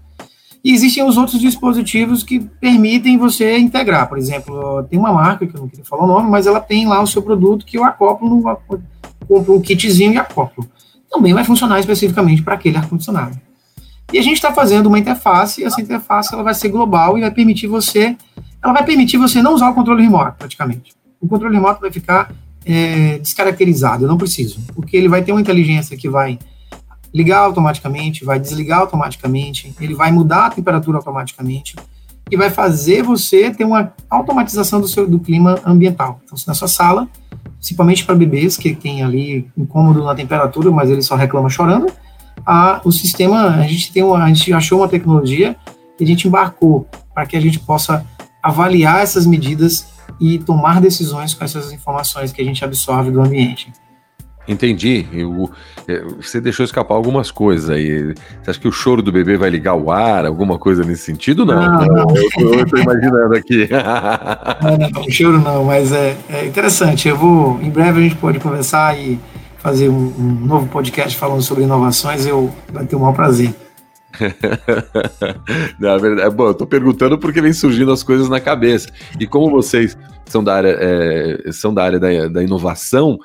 E 0.64 0.72
existem 0.72 1.04
os 1.04 1.18
outros 1.18 1.38
dispositivos 1.38 2.22
que 2.22 2.40
permitem 2.40 3.18
você 3.18 3.58
integrar. 3.58 4.08
Por 4.08 4.16
exemplo, 4.16 4.82
tem 4.84 4.98
uma 4.98 5.12
marca, 5.12 5.46
que 5.46 5.54
eu 5.54 5.60
não 5.60 5.68
queria 5.68 5.84
falar 5.84 6.04
o 6.04 6.06
nome, 6.06 6.30
mas 6.30 6.46
ela 6.46 6.58
tem 6.58 6.88
lá 6.88 7.02
o 7.02 7.06
seu 7.06 7.20
produto 7.20 7.66
que 7.66 7.76
eu 7.76 7.84
acoplo, 7.84 8.30
no, 8.30 8.42
compro 9.28 9.56
um 9.56 9.60
kitzinho 9.60 10.14
e 10.14 10.18
acoplo. 10.18 10.66
Também 11.10 11.34
vai 11.34 11.44
funcionar 11.44 11.78
especificamente 11.80 12.42
para 12.42 12.54
aquele 12.54 12.78
ar-condicionado. 12.78 13.38
E 14.10 14.18
a 14.18 14.22
gente 14.22 14.36
está 14.36 14.52
fazendo 14.52 14.86
uma 14.86 14.98
interface, 14.98 15.60
e 15.60 15.64
essa 15.64 15.82
interface 15.82 16.32
ela 16.32 16.42
vai 16.42 16.54
ser 16.54 16.70
global 16.70 17.18
e 17.18 17.20
vai 17.20 17.30
permitir 17.30 17.66
você, 17.66 18.16
ela 18.64 18.72
vai 18.72 18.82
permitir 18.82 19.18
você 19.18 19.42
não 19.42 19.54
usar 19.54 19.68
o 19.68 19.74
controle 19.74 20.02
remoto, 20.02 20.36
praticamente. 20.38 20.94
O 21.20 21.28
controle 21.28 21.54
remoto 21.54 21.82
vai 21.82 21.92
ficar 21.92 22.32
é, 22.64 23.18
descaracterizado, 23.18 24.04
eu 24.04 24.08
não 24.08 24.16
preciso, 24.16 24.60
porque 24.74 24.96
ele 24.96 25.08
vai 25.08 25.22
ter 25.22 25.32
uma 25.32 25.40
inteligência 25.40 25.96
que 25.98 26.08
vai 26.08 26.38
ligar 27.12 27.40
automaticamente, 27.40 28.24
vai 28.24 28.40
desligar 28.40 28.80
automaticamente, 28.80 29.72
ele 29.78 29.94
vai 29.94 30.10
mudar 30.10 30.46
a 30.46 30.50
temperatura 30.50 30.96
automaticamente 30.96 31.76
e 32.30 32.36
vai 32.36 32.48
fazer 32.48 33.02
você 33.02 33.50
ter 33.50 33.64
uma 33.64 33.92
automatização 34.08 34.80
do 34.80 34.88
seu 34.88 35.06
do 35.06 35.20
clima 35.20 35.60
ambiental. 35.64 36.20
Então, 36.24 36.36
se 36.36 36.48
na 36.48 36.54
sua 36.54 36.66
sala, 36.66 37.06
principalmente 37.58 38.04
para 38.04 38.14
bebês 38.14 38.56
que 38.56 38.74
tem 38.74 39.02
ali 39.02 39.46
incômodo 39.56 40.02
na 40.02 40.14
temperatura, 40.14 40.70
mas 40.70 40.90
ele 40.90 41.02
só 41.02 41.14
reclama 41.14 41.50
chorando, 41.50 41.92
a, 42.46 42.80
o 42.82 42.90
sistema 42.90 43.56
a 43.56 43.66
gente 43.66 43.92
tem 43.92 44.02
uma, 44.02 44.24
a 44.24 44.28
gente 44.28 44.52
achou 44.54 44.80
uma 44.80 44.88
tecnologia 44.88 45.54
que 45.96 46.02
a 46.02 46.06
gente 46.06 46.26
embarcou 46.26 46.88
para 47.14 47.26
que 47.26 47.36
a 47.36 47.40
gente 47.40 47.60
possa 47.60 48.04
avaliar 48.44 49.02
essas 49.02 49.26
medidas 49.26 49.86
e 50.20 50.38
tomar 50.38 50.78
decisões 50.78 51.32
com 51.32 51.42
essas 51.42 51.72
informações 51.72 52.30
que 52.30 52.42
a 52.42 52.44
gente 52.44 52.62
absorve 52.62 53.10
do 53.10 53.22
ambiente. 53.22 53.72
Entendi. 54.46 55.06
Eu, 55.10 55.50
é, 55.88 56.04
você 56.20 56.38
deixou 56.42 56.62
escapar 56.62 56.94
algumas 56.94 57.30
coisas 57.30 57.70
aí. 57.70 58.14
Você 58.42 58.50
acha 58.50 58.60
que 58.60 58.68
o 58.68 58.72
choro 58.72 59.00
do 59.00 59.10
bebê 59.10 59.38
vai 59.38 59.48
ligar 59.48 59.74
o 59.74 59.90
ar, 59.90 60.26
alguma 60.26 60.58
coisa 60.58 60.84
nesse 60.84 61.04
sentido? 61.04 61.46
Não. 61.46 61.56
não, 61.56 61.86
não. 61.86 62.16
Eu, 62.38 62.64
estou 62.64 62.78
imaginando 62.78 63.34
aqui. 63.34 63.66
não, 64.62 64.88
não, 64.90 65.00
o 65.00 65.10
choro 65.10 65.38
não, 65.38 65.64
mas 65.64 65.90
é, 65.92 66.14
é, 66.28 66.44
interessante. 66.44 67.08
Eu 67.08 67.16
vou, 67.16 67.58
em 67.62 67.70
breve 67.70 68.00
a 68.00 68.02
gente 68.02 68.16
pode 68.16 68.38
conversar 68.38 68.98
e 68.98 69.18
fazer 69.56 69.88
um, 69.88 70.12
um 70.18 70.46
novo 70.46 70.66
podcast 70.66 71.16
falando 71.16 71.40
sobre 71.40 71.64
inovações. 71.64 72.26
Eu 72.26 72.54
vai 72.70 72.84
ter 72.84 72.96
o 72.96 73.00
maior 73.00 73.14
prazer. 73.14 73.54
Na 75.78 75.96
verdade, 75.98 76.34
bom, 76.34 76.48
eu 76.48 76.54
tô 76.54 76.66
perguntando 76.66 77.18
porque 77.18 77.40
vem 77.40 77.52
surgindo 77.52 77.92
as 77.92 78.02
coisas 78.02 78.28
na 78.28 78.40
cabeça. 78.40 78.88
E 79.18 79.26
como 79.26 79.50
vocês 79.50 79.96
são 80.26 80.42
da 80.42 80.54
área, 80.54 80.76
é, 80.80 81.52
são 81.52 81.72
da 81.72 81.84
área 81.84 81.98
da, 81.98 82.28
da 82.28 82.42
inovação, 82.42 83.18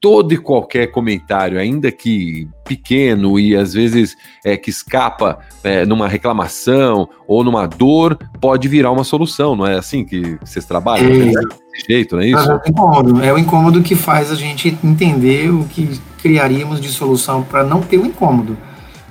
todo 0.00 0.32
e 0.32 0.38
qualquer 0.38 0.86
comentário, 0.86 1.58
ainda 1.58 1.92
que 1.92 2.48
pequeno 2.64 3.38
e 3.38 3.54
às 3.54 3.74
vezes 3.74 4.16
é, 4.44 4.56
que 4.56 4.70
escapa 4.70 5.38
é, 5.62 5.84
numa 5.84 6.08
reclamação 6.08 7.06
ou 7.28 7.44
numa 7.44 7.66
dor, 7.66 8.16
pode 8.40 8.66
virar 8.66 8.90
uma 8.90 9.04
solução, 9.04 9.54
não 9.54 9.66
é 9.66 9.76
assim 9.76 10.02
que 10.04 10.38
vocês 10.42 10.64
trabalham? 10.64 11.06
É, 11.06 11.24
desse 11.26 11.86
jeito, 11.86 12.16
não 12.16 12.22
é 12.22 12.28
isso? 12.28 12.50
É 12.50 12.54
o, 12.54 12.60
incômodo, 12.66 13.22
é 13.22 13.32
o 13.32 13.38
incômodo 13.38 13.82
que 13.82 13.94
faz 13.94 14.32
a 14.32 14.34
gente 14.34 14.76
entender 14.82 15.50
o 15.50 15.64
que 15.64 16.00
criaríamos 16.22 16.80
de 16.80 16.88
solução 16.88 17.42
para 17.42 17.62
não 17.62 17.82
ter 17.82 17.98
o 17.98 18.06
incômodo. 18.06 18.56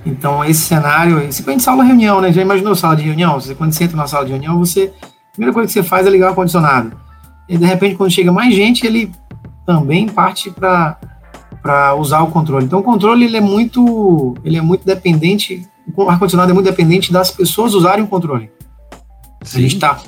Então, 0.06 0.44
esse 0.44 0.62
cenário, 0.62 1.26
você 1.32 1.44
quando 1.44 1.60
sala 1.60 1.84
de 1.84 1.90
reunião, 1.90 2.22
né? 2.22 2.32
Já 2.32 2.42
imaginou 2.42 2.76
sala 2.76 2.96
de 2.96 3.04
reunião? 3.04 3.40
Você, 3.40 3.54
quando 3.54 3.74
você 3.74 3.84
entra 3.84 3.98
na 3.98 4.08
sala 4.08 4.26
de 4.26 4.32
reunião, 4.32 4.58
você, 4.58 4.94
a 5.02 5.32
primeira 5.34 5.54
coisa 5.54 5.68
que 5.68 5.74
você 5.74 5.84
faz 5.84 6.08
é 6.08 6.10
ligar 6.10 6.28
o 6.28 6.30
ar-condicionado. 6.30 6.94
E 7.48 7.58
de 7.58 7.66
repente, 7.66 7.96
quando 7.96 8.12
chega 8.12 8.32
mais 8.32 8.54
gente, 8.56 8.86
ele 8.86 9.12
também 9.66 10.08
parte 10.08 10.50
para 10.52 11.96
usar 11.96 12.22
o 12.22 12.28
controle. 12.28 12.66
Então, 12.66 12.80
o 12.80 12.84
controle 12.84 13.26
ele 13.26 13.38
é 13.38 13.42
muito, 13.42 14.36
ele 14.44 14.58
é 14.58 14.62
muito 14.62 14.86
dependente, 14.86 15.68
o 15.96 16.10
ar-condicionado 16.10 16.52
é 16.52 16.54
muito 16.54 16.66
dependente 16.66 17.12
das 17.12 17.32
pessoas 17.32 17.74
usarem 17.74 18.04
o 18.04 18.08
controle. 18.08 18.50
Sim. 19.44 19.58
A 19.58 19.62
gente 19.62 19.76
está 19.76 20.00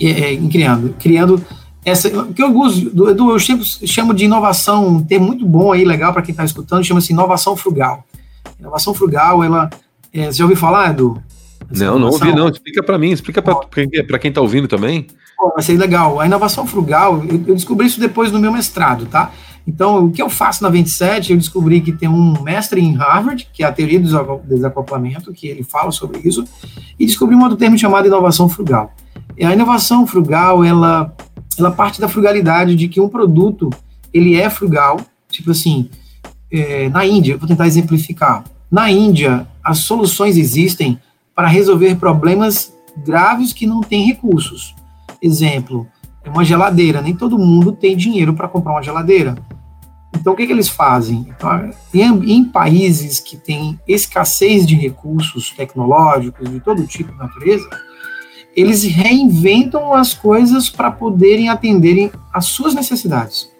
é, 0.00 0.34
é, 0.34 0.36
criando, 0.48 0.94
criando 0.98 1.44
essa, 1.84 2.08
que 2.10 2.42
eu 2.42 2.56
uso, 2.56 2.90
do, 2.90 3.32
eu 3.32 3.38
chamo 3.38 4.14
de 4.14 4.24
inovação, 4.24 4.86
um 4.86 5.02
termo 5.02 5.26
muito 5.26 5.44
bom 5.44 5.72
aí, 5.72 5.84
legal 5.84 6.12
para 6.12 6.22
quem 6.22 6.32
está 6.32 6.44
escutando, 6.44 6.84
chama-se 6.84 7.12
inovação 7.12 7.56
frugal. 7.56 8.04
Inovação 8.62 8.94
frugal, 8.94 9.42
ela, 9.42 9.68
é, 10.12 10.26
você 10.26 10.38
já 10.38 10.44
ouviu 10.44 10.56
falar, 10.56 10.90
Edu? 10.90 11.20
Não, 11.70 11.98
não 11.98 12.08
ouvi, 12.08 12.32
não. 12.32 12.48
Explica 12.48 12.82
para 12.82 12.96
mim, 12.96 13.10
explica 13.10 13.42
para 13.42 14.18
quem 14.18 14.28
está 14.28 14.40
ouvindo 14.40 14.68
também 14.68 15.06
vai 15.50 15.62
ser 15.62 15.76
legal. 15.76 16.20
A 16.20 16.26
inovação 16.26 16.66
frugal, 16.66 17.22
eu, 17.24 17.42
eu, 17.48 17.54
descobri 17.54 17.86
isso 17.86 17.98
depois 17.98 18.30
do 18.30 18.38
meu 18.38 18.52
mestrado, 18.52 19.06
tá? 19.06 19.32
Então, 19.66 20.06
o 20.06 20.10
que 20.10 20.20
eu 20.20 20.28
faço 20.28 20.62
na 20.62 20.68
27, 20.68 21.32
eu 21.32 21.38
descobri 21.38 21.80
que 21.80 21.92
tem 21.92 22.08
um 22.08 22.42
mestre 22.42 22.80
em 22.80 22.94
Harvard, 22.94 23.48
que 23.52 23.62
é 23.62 23.66
a 23.66 23.72
teoria 23.72 24.00
do 24.00 24.40
desacoplamento, 24.44 25.32
que 25.32 25.46
ele 25.46 25.62
fala 25.62 25.92
sobre 25.92 26.20
isso, 26.24 26.44
e 26.98 27.06
descobri 27.06 27.36
um 27.36 27.42
outro 27.42 27.56
termo 27.56 27.78
chamado 27.78 28.06
inovação 28.06 28.48
frugal. 28.48 28.92
E 29.36 29.44
a 29.44 29.52
inovação 29.52 30.06
frugal, 30.06 30.64
ela, 30.64 31.14
ela 31.56 31.70
parte 31.70 32.00
da 32.00 32.08
frugalidade 32.08 32.74
de 32.74 32.88
que 32.88 33.00
um 33.00 33.08
produto, 33.08 33.70
ele 34.12 34.36
é 34.36 34.50
frugal, 34.50 35.00
tipo 35.30 35.52
assim, 35.52 35.88
é, 36.52 36.88
na 36.88 37.06
Índia, 37.06 37.36
vou 37.36 37.48
tentar 37.48 37.66
exemplificar, 37.66 38.44
na 38.70 38.90
Índia, 38.90 39.46
as 39.62 39.78
soluções 39.78 40.36
existem 40.36 40.98
para 41.34 41.46
resolver 41.46 41.94
problemas 41.96 42.72
graves 43.04 43.52
que 43.52 43.66
não 43.66 43.80
têm 43.80 44.06
recursos. 44.06 44.74
Exemplo, 45.20 45.86
uma 46.26 46.44
geladeira. 46.44 47.00
Nem 47.00 47.14
todo 47.14 47.38
mundo 47.38 47.72
tem 47.72 47.96
dinheiro 47.96 48.34
para 48.34 48.48
comprar 48.48 48.72
uma 48.72 48.82
geladeira. 48.82 49.36
Então, 50.14 50.32
o 50.32 50.36
que, 50.36 50.46
que 50.46 50.52
eles 50.52 50.68
fazem? 50.68 51.26
Então, 51.28 51.70
em, 51.92 52.32
em, 52.32 52.44
países 52.44 53.18
que 53.18 53.36
têm 53.36 53.78
escassez 53.88 54.66
de 54.66 54.74
recursos 54.74 55.50
tecnológicos 55.50 56.48
de 56.50 56.60
todo 56.60 56.86
tipo 56.86 57.12
de 57.12 57.18
natureza, 57.18 57.68
eles 58.54 58.84
reinventam 58.84 59.94
as 59.94 60.14
coisas 60.14 60.68
para 60.68 60.90
poderem 60.90 61.48
atenderem 61.48 62.10
às 62.32 62.46
suas 62.46 62.74
necessidades. 62.74 63.50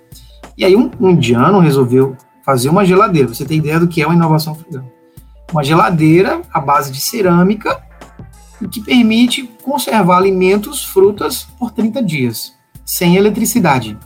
E 0.57 0.65
aí, 0.65 0.77
um, 0.77 0.91
um 1.01 1.11
indiano 1.11 1.59
resolveu 1.59 2.17
fazer 2.45 2.69
uma 2.69 2.85
geladeira. 2.85 3.29
Você 3.29 3.45
tem 3.45 3.59
ideia 3.59 3.81
do 3.81 3.89
que 3.89 4.03
é 4.03 4.07
uma 4.07 4.15
inovação 4.15 4.55
frugal? 4.55 4.85
Uma 5.53 5.63
geladeira 5.63 6.43
à 6.53 6.61
base 6.61 6.91
de 6.91 7.01
cerâmica 7.01 7.83
que 8.71 8.81
permite 8.81 9.45
conservar 9.63 10.19
alimentos, 10.19 10.85
frutas, 10.85 11.47
por 11.59 11.73
30 11.73 12.03
dias, 12.03 12.53
sem 12.85 13.17
eletricidade. 13.17 13.99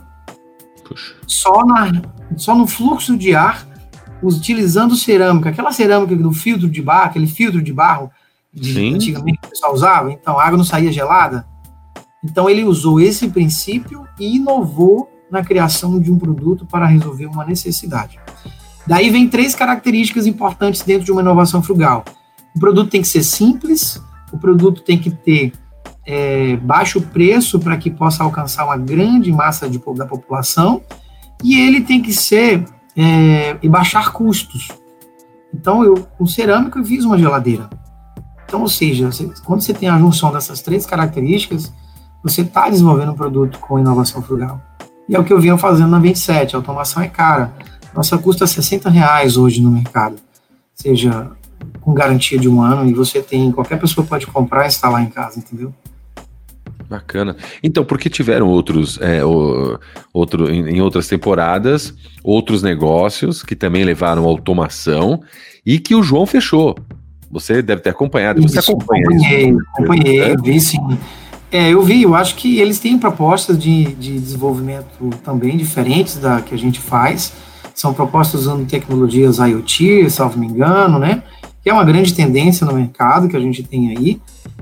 Puxa. 0.83 1.15
Só, 1.27 1.65
na, 1.65 2.01
só 2.35 2.55
no 2.55 2.65
fluxo 2.65 3.15
de 3.15 3.35
ar, 3.35 3.67
utilizando 4.21 4.95
cerâmica, 4.95 5.49
aquela 5.49 5.71
cerâmica 5.71 6.15
do 6.15 6.31
filtro 6.31 6.67
de 6.67 6.81
barro, 6.81 7.05
aquele 7.05 7.27
filtro 7.27 7.61
de 7.61 7.71
barro 7.71 8.09
de, 8.51 8.93
antigamente 8.93 9.39
que 9.39 9.47
o 9.47 9.49
pessoal 9.51 9.73
usava, 9.73 10.11
então 10.11 10.39
a 10.39 10.43
água 10.43 10.57
não 10.57 10.65
saía 10.65 10.91
gelada. 10.91 11.45
Então 12.23 12.49
ele 12.49 12.63
usou 12.63 12.99
esse 12.99 13.29
princípio 13.29 14.07
e 14.19 14.37
inovou 14.37 15.09
na 15.29 15.43
criação 15.43 15.99
de 15.99 16.11
um 16.11 16.17
produto 16.17 16.65
para 16.65 16.85
resolver 16.85 17.25
uma 17.25 17.45
necessidade. 17.45 18.19
Daí 18.85 19.09
vem 19.09 19.27
três 19.27 19.53
características 19.53 20.25
importantes 20.25 20.81
dentro 20.81 21.05
de 21.05 21.11
uma 21.11 21.21
inovação 21.21 21.61
frugal. 21.61 22.05
O 22.55 22.59
produto 22.59 22.89
tem 22.89 23.01
que 23.01 23.07
ser 23.07 23.23
simples, 23.23 24.01
o 24.31 24.37
produto 24.37 24.81
tem 24.81 24.97
que 24.97 25.11
ter 25.11 25.53
é, 26.05 26.55
baixo 26.57 27.01
preço 27.01 27.59
para 27.59 27.75
que 27.77 27.91
possa 27.91 28.23
alcançar 28.23 28.65
uma 28.65 28.77
grande 28.77 29.31
massa 29.31 29.69
de, 29.69 29.81
da 29.95 30.05
população 30.05 30.81
e 31.43 31.59
ele 31.59 31.81
tem 31.81 32.01
que 32.01 32.13
ser 32.13 32.63
é, 32.95 33.57
e 33.61 33.67
baixar 33.69 34.13
custos. 34.13 34.69
Então, 35.53 35.83
eu, 35.83 35.95
com 36.17 36.25
cerâmica, 36.25 36.79
eu 36.79 36.85
fiz 36.85 37.03
uma 37.03 37.17
geladeira. 37.17 37.69
Então, 38.45 38.61
ou 38.61 38.69
seja, 38.69 39.09
quando 39.43 39.61
você 39.61 39.73
tem 39.73 39.89
a 39.89 39.97
junção 39.99 40.31
dessas 40.31 40.61
três 40.61 40.85
características, 40.85 41.73
você 42.23 42.41
está 42.41 42.69
desenvolvendo 42.69 43.11
um 43.11 43.15
produto 43.15 43.59
com 43.59 43.77
inovação 43.77 44.21
frugal. 44.21 44.61
E 45.07 45.15
é 45.15 45.19
o 45.19 45.23
que 45.23 45.31
eu 45.31 45.39
venho 45.39 45.57
fazendo 45.57 45.89
na 45.89 45.99
27. 45.99 46.55
A 46.55 46.59
automação 46.59 47.01
é 47.01 47.07
cara. 47.07 47.53
Nossa 47.95 48.17
custa 48.17 48.45
60 48.45 48.89
reais 48.89 49.37
hoje 49.37 49.61
no 49.61 49.71
mercado. 49.71 50.17
Seja 50.75 51.31
com 51.81 51.93
garantia 51.93 52.37
de 52.37 52.49
um 52.49 52.61
ano 52.61 52.89
e 52.89 52.93
você 52.93 53.21
tem, 53.21 53.51
qualquer 53.51 53.79
pessoa 53.79 54.05
pode 54.05 54.27
comprar 54.27 54.65
e 54.65 54.67
instalar 54.67 55.01
em 55.01 55.09
casa, 55.09 55.39
entendeu? 55.39 55.73
Bacana. 56.89 57.35
Então, 57.61 57.83
porque 57.83 58.09
tiveram 58.09 58.47
outros, 58.47 58.97
é, 59.01 59.23
o, 59.23 59.77
outro, 60.13 60.49
em, 60.49 60.69
em, 60.69 60.81
outras 60.81 61.07
temporadas, 61.07 61.93
outros 62.23 62.63
negócios 62.63 63.43
que 63.43 63.55
também 63.55 63.83
levaram 63.83 64.23
automação 64.25 65.21
e 65.65 65.79
que 65.79 65.95
o 65.95 66.03
João 66.03 66.25
fechou. 66.25 66.75
Você 67.29 67.61
deve 67.61 67.81
ter 67.81 67.89
acompanhado. 67.89 68.39
Isso, 68.39 68.49
você 68.49 68.59
acompanha 68.59 69.03
acompanhei, 69.03 69.49
isso? 69.49 69.59
Acompanhei, 69.73 70.19
é? 70.21 70.35
vi 70.37 70.61
sim. 70.61 70.79
É, 71.51 71.69
eu 71.69 71.81
vi, 71.81 72.03
eu 72.03 72.13
acho 72.13 72.35
que 72.35 72.59
eles 72.59 72.79
têm 72.79 72.97
propostas 72.97 73.57
de, 73.57 73.85
de 73.95 74.19
desenvolvimento 74.19 75.09
também 75.23 75.55
diferentes 75.55 76.17
da 76.17 76.41
que 76.41 76.53
a 76.53 76.57
gente 76.57 76.79
faz. 76.79 77.33
São 77.73 77.93
propostas 77.93 78.41
usando 78.41 78.67
tecnologias 78.67 79.37
IoT, 79.37 80.09
salvo 80.09 80.39
me 80.39 80.47
engano, 80.47 80.99
né? 80.99 81.23
que 81.67 81.71
é 81.71 81.73
uma 81.73 81.83
grande 81.83 82.13
tendência 82.13 82.65
no 82.65 82.71
mercado 82.71 83.27
que 83.27 83.35
a 83.35 83.39
gente 83.41 83.61
tem 83.61 83.89
aí. 83.89 84.21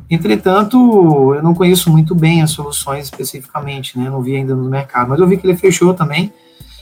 Entretanto, 0.09 1.35
eu 1.35 1.43
não 1.43 1.53
conheço 1.53 1.91
muito 1.91 2.15
bem 2.15 2.41
as 2.41 2.49
soluções 2.49 3.05
especificamente, 3.05 3.95
né? 3.95 4.09
Não 4.09 4.23
vi 4.23 4.35
ainda 4.35 4.55
no 4.55 4.67
mercado, 4.67 5.09
mas 5.09 5.19
eu 5.19 5.27
vi 5.27 5.37
que 5.37 5.45
ele 5.45 5.55
fechou 5.55 5.93
também, 5.93 6.33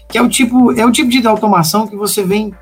que 0.07 0.17
é 0.17 0.21
o 0.21 0.29
tipo, 0.29 0.71
é 0.79 0.85
o 0.85 0.93
tipo 0.93 1.09
de 1.09 1.27
automação 1.27 1.85
que 1.85 1.97
você 1.97 2.23
vem 2.23 2.53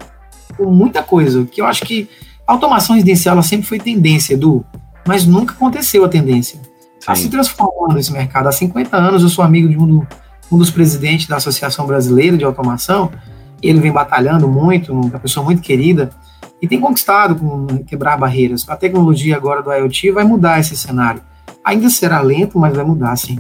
com 0.58 0.72
muita 0.72 1.04
coisa, 1.04 1.46
que 1.46 1.62
eu 1.62 1.68
acho 1.68 1.86
que 1.86 2.10
automação 2.48 2.96
residencial 2.96 3.40
sempre 3.44 3.68
foi 3.68 3.78
tendência, 3.78 4.34
Edu, 4.34 4.66
mas 5.08 5.28
nunca 5.28 5.54
aconteceu 5.54 6.04
a 6.04 6.10
tendência. 6.10 6.60
Está 7.02 7.16
se 7.16 7.30
transformando 7.30 7.98
esse 7.98 8.14
mercado. 8.14 8.48
Há 8.48 8.52
50 8.52 8.96
anos 8.96 9.24
eu 9.24 9.30
sou 9.30 9.44
amigo 9.44 9.68
de 9.68 9.76
um, 9.76 10.06
um 10.52 10.58
dos 10.58 10.70
presidentes 10.70 11.26
da 11.26 11.38
Associação 11.38 11.88
Brasileira 11.88 12.38
de 12.38 12.46
Automação, 12.46 13.12
ele 13.62 13.80
vem 13.80 13.92
batalhando 13.92 14.48
muito, 14.48 14.94
uma 14.94 15.20
pessoa 15.20 15.44
muito 15.44 15.64
querida, 15.64 16.12
e 16.62 16.68
tem 16.68 16.80
conquistado 16.80 17.36
com 17.36 17.84
quebrar 17.86 18.18
barreiras. 18.18 18.70
A 18.70 18.76
tecnologia 18.76 19.36
agora 19.36 19.64
do 19.64 19.74
IoT 19.74 20.12
vai 20.12 20.24
mudar 20.24 20.60
esse 20.60 20.78
cenário. 20.78 21.22
Ainda 21.66 21.90
será 21.90 22.22
lento, 22.22 22.60
mas 22.60 22.76
vai 22.76 22.86
mudar, 22.86 23.16
sim. 23.16 23.40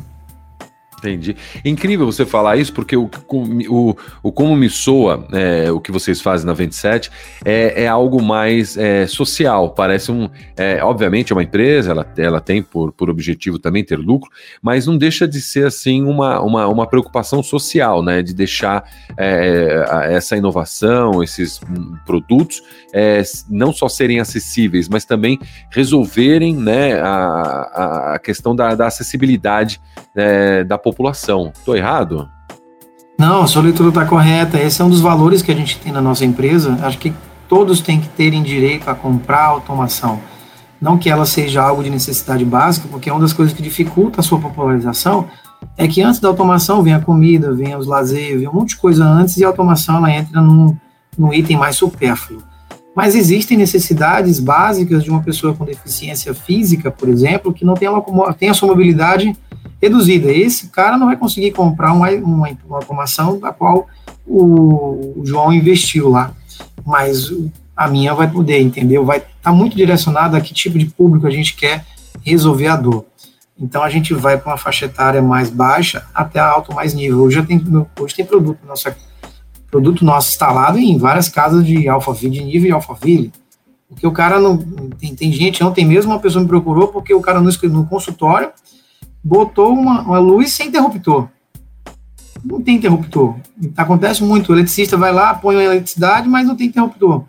Entendi. 1.01 1.35
Incrível 1.65 2.05
você 2.05 2.27
falar 2.27 2.57
isso, 2.57 2.71
porque 2.71 2.95
o, 2.95 3.09
o, 3.27 3.95
o 4.21 4.31
como 4.31 4.55
me 4.55 4.69
soa 4.69 5.25
é, 5.33 5.71
o 5.71 5.79
que 5.79 5.91
vocês 5.91 6.21
fazem 6.21 6.45
na 6.45 6.53
27 6.53 7.09
é, 7.43 7.83
é 7.83 7.87
algo 7.87 8.21
mais 8.21 8.77
é, 8.77 9.07
social. 9.07 9.71
Parece 9.71 10.11
um. 10.11 10.29
É, 10.55 10.83
obviamente, 10.83 11.33
é 11.33 11.35
uma 11.35 11.41
empresa, 11.41 11.89
ela, 11.89 12.13
ela 12.15 12.39
tem 12.39 12.61
por, 12.61 12.91
por 12.91 13.09
objetivo 13.09 13.57
também 13.57 13.83
ter 13.83 13.97
lucro, 13.97 14.29
mas 14.61 14.85
não 14.85 14.95
deixa 14.95 15.27
de 15.27 15.41
ser 15.41 15.65
assim 15.65 16.03
uma, 16.03 16.39
uma, 16.39 16.67
uma 16.67 16.85
preocupação 16.85 17.41
social, 17.41 18.03
né? 18.03 18.21
De 18.21 18.35
deixar 18.35 18.83
é, 19.17 19.83
essa 20.11 20.37
inovação, 20.37 21.23
esses 21.23 21.59
produtos, 22.05 22.61
é, 22.93 23.23
não 23.49 23.73
só 23.73 23.89
serem 23.89 24.19
acessíveis, 24.19 24.87
mas 24.87 25.03
também 25.03 25.39
resolverem 25.71 26.55
né, 26.55 27.01
a, 27.01 28.13
a 28.13 28.19
questão 28.19 28.55
da, 28.55 28.75
da 28.75 28.85
acessibilidade 28.85 29.81
da 30.67 30.77
população 30.77 30.90
população. 30.91 31.51
Estou 31.55 31.75
errado? 31.75 32.29
Não, 33.17 33.43
a 33.43 33.47
sua 33.47 33.61
leitura 33.61 33.89
está 33.89 34.05
correta. 34.05 34.59
Esse 34.59 34.81
é 34.81 34.85
um 34.85 34.89
dos 34.89 35.01
valores 35.01 35.41
que 35.41 35.51
a 35.51 35.55
gente 35.55 35.77
tem 35.77 35.91
na 35.91 36.01
nossa 36.01 36.25
empresa. 36.25 36.77
Acho 36.81 36.97
que 36.97 37.13
todos 37.47 37.79
têm 37.81 37.99
que 37.99 38.09
terem 38.09 38.41
direito 38.41 38.89
a 38.89 38.95
comprar 38.95 39.45
automação. 39.45 40.19
Não 40.81 40.97
que 40.97 41.09
ela 41.09 41.25
seja 41.25 41.61
algo 41.61 41.83
de 41.83 41.89
necessidade 41.89 42.43
básica, 42.43 42.87
porque 42.89 43.11
uma 43.11 43.19
das 43.19 43.33
coisas 43.33 43.53
que 43.53 43.61
dificulta 43.61 44.21
a 44.21 44.23
sua 44.23 44.39
popularização 44.39 45.27
é 45.77 45.87
que 45.87 46.01
antes 46.01 46.19
da 46.19 46.27
automação 46.27 46.81
vem 46.81 46.93
a 46.93 46.99
comida, 46.99 47.53
vem 47.53 47.75
os 47.75 47.85
lazer, 47.85 48.39
vem 48.39 48.47
um 48.47 48.53
monte 48.53 48.69
de 48.69 48.77
coisa 48.77 49.05
antes 49.05 49.37
e 49.37 49.43
a 49.43 49.47
automação 49.47 49.97
ela 49.97 50.11
entra 50.11 50.41
num, 50.41 50.75
num 51.17 51.31
item 51.31 51.57
mais 51.57 51.75
supérfluo. 51.75 52.41
Mas 52.95 53.15
existem 53.15 53.57
necessidades 53.57 54.39
básicas 54.39 55.03
de 55.03 55.09
uma 55.09 55.21
pessoa 55.21 55.53
com 55.53 55.63
deficiência 55.63 56.33
física, 56.33 56.91
por 56.91 57.07
exemplo, 57.07 57.53
que 57.53 57.63
não 57.63 57.75
tem 57.75 57.87
tem 58.37 58.49
a 58.49 58.53
sua 58.53 58.69
mobilidade 58.69 59.37
reduzida. 59.81 60.31
Esse 60.31 60.67
cara 60.67 60.97
não 60.97 61.07
vai 61.07 61.17
conseguir 61.17 61.51
comprar 61.51 61.93
uma, 61.93 62.09
uma, 62.11 62.49
uma 62.65 62.77
automação 62.77 63.39
da 63.39 63.51
qual 63.51 63.87
o, 64.27 65.21
João 65.25 65.51
investiu 65.51 66.09
lá, 66.09 66.33
mas 66.85 67.31
a 67.75 67.87
minha 67.87 68.13
vai 68.13 68.29
poder, 68.29 68.61
entendeu? 68.61 69.03
Vai 69.03 69.17
estar 69.17 69.29
tá 69.41 69.51
muito 69.51 69.75
direcionado 69.75 70.37
a 70.37 70.41
que 70.41 70.53
tipo 70.53 70.77
de 70.77 70.85
público 70.85 71.25
a 71.25 71.31
gente 71.31 71.55
quer 71.55 71.85
resolver 72.21 72.67
a 72.67 72.75
dor. 72.75 73.05
Então 73.59 73.83
a 73.83 73.89
gente 73.89 74.13
vai 74.13 74.37
para 74.37 74.51
uma 74.51 74.57
faixa 74.57 74.85
etária 74.85 75.21
mais 75.21 75.49
baixa 75.49 76.05
até 76.13 76.39
a 76.39 76.47
alto 76.47 76.73
mais 76.73 76.93
nível. 76.93 77.21
Hoje, 77.21 77.41
tem, 77.43 77.61
hoje 77.99 78.15
tem 78.15 78.25
produto, 78.25 78.59
nosso 78.67 78.89
produto 79.69 80.03
nosso 80.03 80.29
instalado 80.29 80.77
em 80.77 80.97
várias 80.97 81.29
casas 81.29 81.65
de 81.65 81.87
Alphaville, 81.87 82.39
de 82.39 82.43
nível 82.43 82.69
e 82.69 82.71
Alphaville. 82.71 83.31
Porque 83.87 84.05
o 84.07 84.11
cara 84.11 84.39
não. 84.39 84.57
Tem, 84.99 85.15
tem 85.15 85.31
gente, 85.31 85.63
ontem 85.63 85.85
mesmo 85.85 86.11
uma 86.11 86.19
pessoa 86.19 86.41
me 86.41 86.47
procurou 86.47 86.87
porque 86.87 87.13
o 87.13 87.21
cara 87.21 87.39
no, 87.39 87.49
no 87.63 87.85
consultório 87.85 88.51
botou 89.23 89.73
uma, 89.73 90.01
uma 90.01 90.19
luz 90.19 90.51
sem 90.51 90.67
interruptor. 90.67 91.27
Não 92.43 92.61
tem 92.61 92.77
interruptor. 92.77 93.35
Acontece 93.77 94.23
muito. 94.23 94.49
O 94.49 94.55
eletricista 94.55 94.97
vai 94.97 95.13
lá, 95.13 95.33
põe 95.33 95.55
a 95.57 95.63
eletricidade, 95.63 96.27
mas 96.27 96.47
não 96.47 96.55
tem 96.55 96.67
interruptor. 96.67 97.23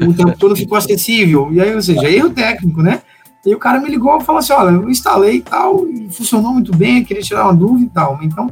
O 0.00 0.04
interruptor 0.04 0.48
não 0.48 0.56
ficou 0.56 0.78
acessível. 0.78 1.52
E 1.52 1.60
aí, 1.60 1.74
ou 1.74 1.82
seja, 1.82 2.10
erro 2.10 2.30
técnico, 2.30 2.80
né? 2.80 3.02
E 3.44 3.54
o 3.54 3.58
cara 3.58 3.78
me 3.78 3.88
ligou 3.88 4.16
e 4.16 4.24
falou 4.24 4.38
assim: 4.38 4.54
olha, 4.54 4.70
eu 4.70 4.88
instalei 4.88 5.36
e 5.36 5.42
tal, 5.42 5.86
e 5.86 6.08
funcionou 6.10 6.52
muito 6.52 6.74
bem, 6.74 7.04
queria 7.04 7.22
tirar 7.22 7.44
uma 7.44 7.54
dúvida 7.54 7.86
e 7.86 7.90
tal. 7.90 8.18
Então, 8.22 8.50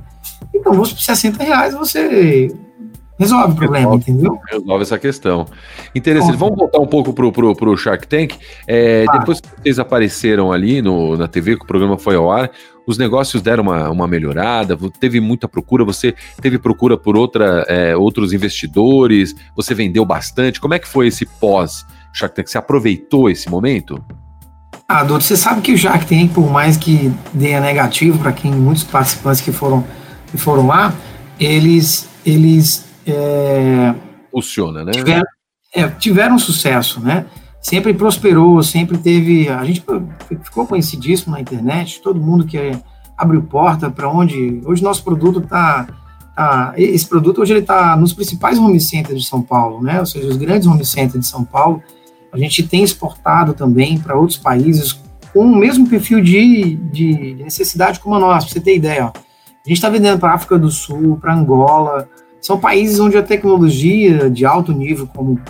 então 0.55 0.73
por 0.75 0.87
60 0.87 1.43
reais 1.43 1.75
você 1.75 2.55
resolve 3.23 3.53
o 3.53 3.57
problema, 3.57 3.87
resolve, 3.87 4.11
entendeu? 4.11 4.39
Resolve 4.51 4.83
essa 4.83 4.99
questão. 4.99 5.47
Interessante. 5.95 6.37
Vamos 6.37 6.57
voltar 6.57 6.79
um 6.81 6.87
pouco 6.87 7.13
pro, 7.13 7.33
pro, 7.33 7.55
pro 7.55 7.77
Shark 7.77 8.07
Tank. 8.07 8.35
É, 8.67 9.05
ah. 9.09 9.19
Depois 9.19 9.41
que 9.41 9.49
vocês 9.49 9.79
apareceram 9.79 10.53
ali 10.53 10.83
no, 10.83 11.17
na 11.17 11.29
TV, 11.29 11.57
que 11.57 11.65
o 11.65 11.67
programa 11.67 11.97
foi 11.97 12.17
ao 12.17 12.31
ar, 12.31 12.51
os 12.87 12.99
negócios 12.99 13.41
deram 13.41 13.63
uma, 13.63 13.89
uma 13.91 14.09
melhorada, 14.09 14.77
teve 14.99 15.21
muita 15.21 15.47
procura, 15.49 15.85
você 15.85 16.15
teve 16.41 16.59
procura 16.59 16.97
por 16.97 17.17
outra, 17.17 17.65
é, 17.69 17.97
outros 17.97 18.33
investidores, 18.33 19.35
você 19.55 19.75
vendeu 19.75 20.05
bastante. 20.05 20.61
Como 20.61 20.75
é 20.75 20.79
que 20.79 20.89
foi 20.89 21.07
esse 21.07 21.25
pós 21.25 21.87
Shark 22.13 22.35
Tank? 22.35 22.49
Você 22.49 22.59
aproveitou 22.59 23.31
esse 23.31 23.49
momento? 23.49 24.05
Ah, 24.89 25.05
Doutor, 25.05 25.23
você 25.23 25.37
sabe 25.37 25.61
que 25.63 25.73
o 25.73 25.79
Shark 25.79 26.07
Tank, 26.07 26.33
por 26.35 26.51
mais 26.51 26.77
que 26.77 27.13
dê 27.33 27.59
negativo 27.61 28.19
para 28.19 28.33
quem 28.33 28.53
muitos 28.53 28.85
participantes 28.85 29.41
que 29.41 29.53
foram, 29.53 29.85
que 30.31 30.37
foram 30.37 30.67
lá, 30.67 30.93
eles, 31.39 32.09
eles 32.27 32.85
é, 33.07 33.95
funciona, 34.31 34.85
né? 34.85 34.93
Tiveram, 34.93 35.27
é, 35.75 35.89
tiveram 35.89 36.39
sucesso, 36.39 37.01
né? 37.01 37.27
Sempre 37.61 37.95
prosperou, 37.95 38.63
sempre 38.63 38.99
teve. 38.99 39.49
A 39.49 39.65
gente 39.65 39.85
ficou 40.43 40.67
conhecidíssimo 40.67 41.33
na 41.33 41.41
internet, 41.41 42.01
todo 42.03 42.21
mundo 42.21 42.45
que 42.45 42.59
abriu 43.17 43.43
porta 43.43 43.91
para 43.91 44.09
onde. 44.09 44.61
Hoje 44.65 44.83
nosso 44.83 45.05
produto 45.05 45.41
está. 45.41 45.87
Tá, 46.35 46.73
esse 46.77 47.07
produto 47.07 47.43
hoje 47.43 47.53
ele 47.53 47.61
está 47.61 47.95
nos 47.95 48.15
principais 48.15 48.59
home 48.59 48.81
centers 48.81 49.21
de 49.21 49.29
São 49.29 49.43
Paulo, 49.43 49.83
né? 49.83 50.01
Ou 50.01 50.07
seja, 50.07 50.29
os 50.29 50.37
grandes 50.37 50.67
home 50.67 50.85
centers 50.85 51.21
de 51.21 51.27
São 51.27 51.45
Paulo. 51.45 51.83
A 52.33 52.39
gente 52.39 52.63
tem 52.63 52.83
exportado 52.83 53.53
também 53.53 53.99
para 53.99 54.17
outros 54.17 54.39
países 54.39 54.99
com 55.33 55.45
o 55.45 55.57
mesmo 55.57 55.87
perfil 55.89 56.23
de, 56.23 56.77
de 56.77 57.35
necessidade 57.35 58.01
como 58.01 58.15
a 58.15 58.19
nossa, 58.19 58.47
para 58.47 58.55
você 58.55 58.61
ter 58.61 58.77
ideia. 58.77 59.07
Ó. 59.07 59.09
A 59.09 59.69
gente 59.69 59.77
está 59.77 59.89
vendendo 59.89 60.19
para 60.19 60.31
a 60.31 60.35
África 60.35 60.59
do 60.59 60.71
Sul, 60.71 61.19
para 61.21 61.35
Angola, 61.35 62.09
são 62.43 62.59
países 62.59 62.99
onde 62.99 63.17
a 63.17 63.23
tecnologia 63.23 64.29
de 64.29 64.45
alto 64.45 64.73
nível, 64.73 65.07
como, 65.07 65.41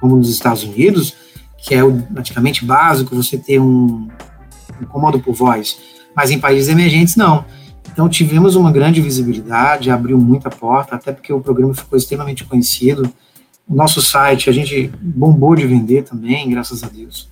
como 0.00 0.16
nos 0.16 0.28
Estados 0.28 0.64
Unidos, 0.64 1.14
que 1.56 1.74
é 1.74 1.80
praticamente 2.12 2.64
básico 2.64 3.14
você 3.14 3.38
ter 3.38 3.60
um, 3.60 4.08
um 4.82 4.86
comando 4.86 5.20
por 5.20 5.32
voz, 5.34 5.78
mas 6.14 6.30
em 6.30 6.38
países 6.38 6.68
emergentes 6.68 7.14
não. 7.14 7.44
Então 7.92 8.08
tivemos 8.08 8.56
uma 8.56 8.72
grande 8.72 9.00
visibilidade, 9.00 9.90
abriu 9.90 10.18
muita 10.18 10.50
porta, 10.50 10.96
até 10.96 11.12
porque 11.12 11.32
o 11.32 11.40
programa 11.40 11.74
ficou 11.74 11.96
extremamente 11.96 12.44
conhecido. 12.44 13.12
O 13.68 13.74
nosso 13.74 14.02
site 14.02 14.50
a 14.50 14.52
gente 14.52 14.90
bombou 15.00 15.54
de 15.54 15.66
vender 15.66 16.02
também, 16.02 16.50
graças 16.50 16.82
a 16.82 16.88
Deus. 16.88 17.28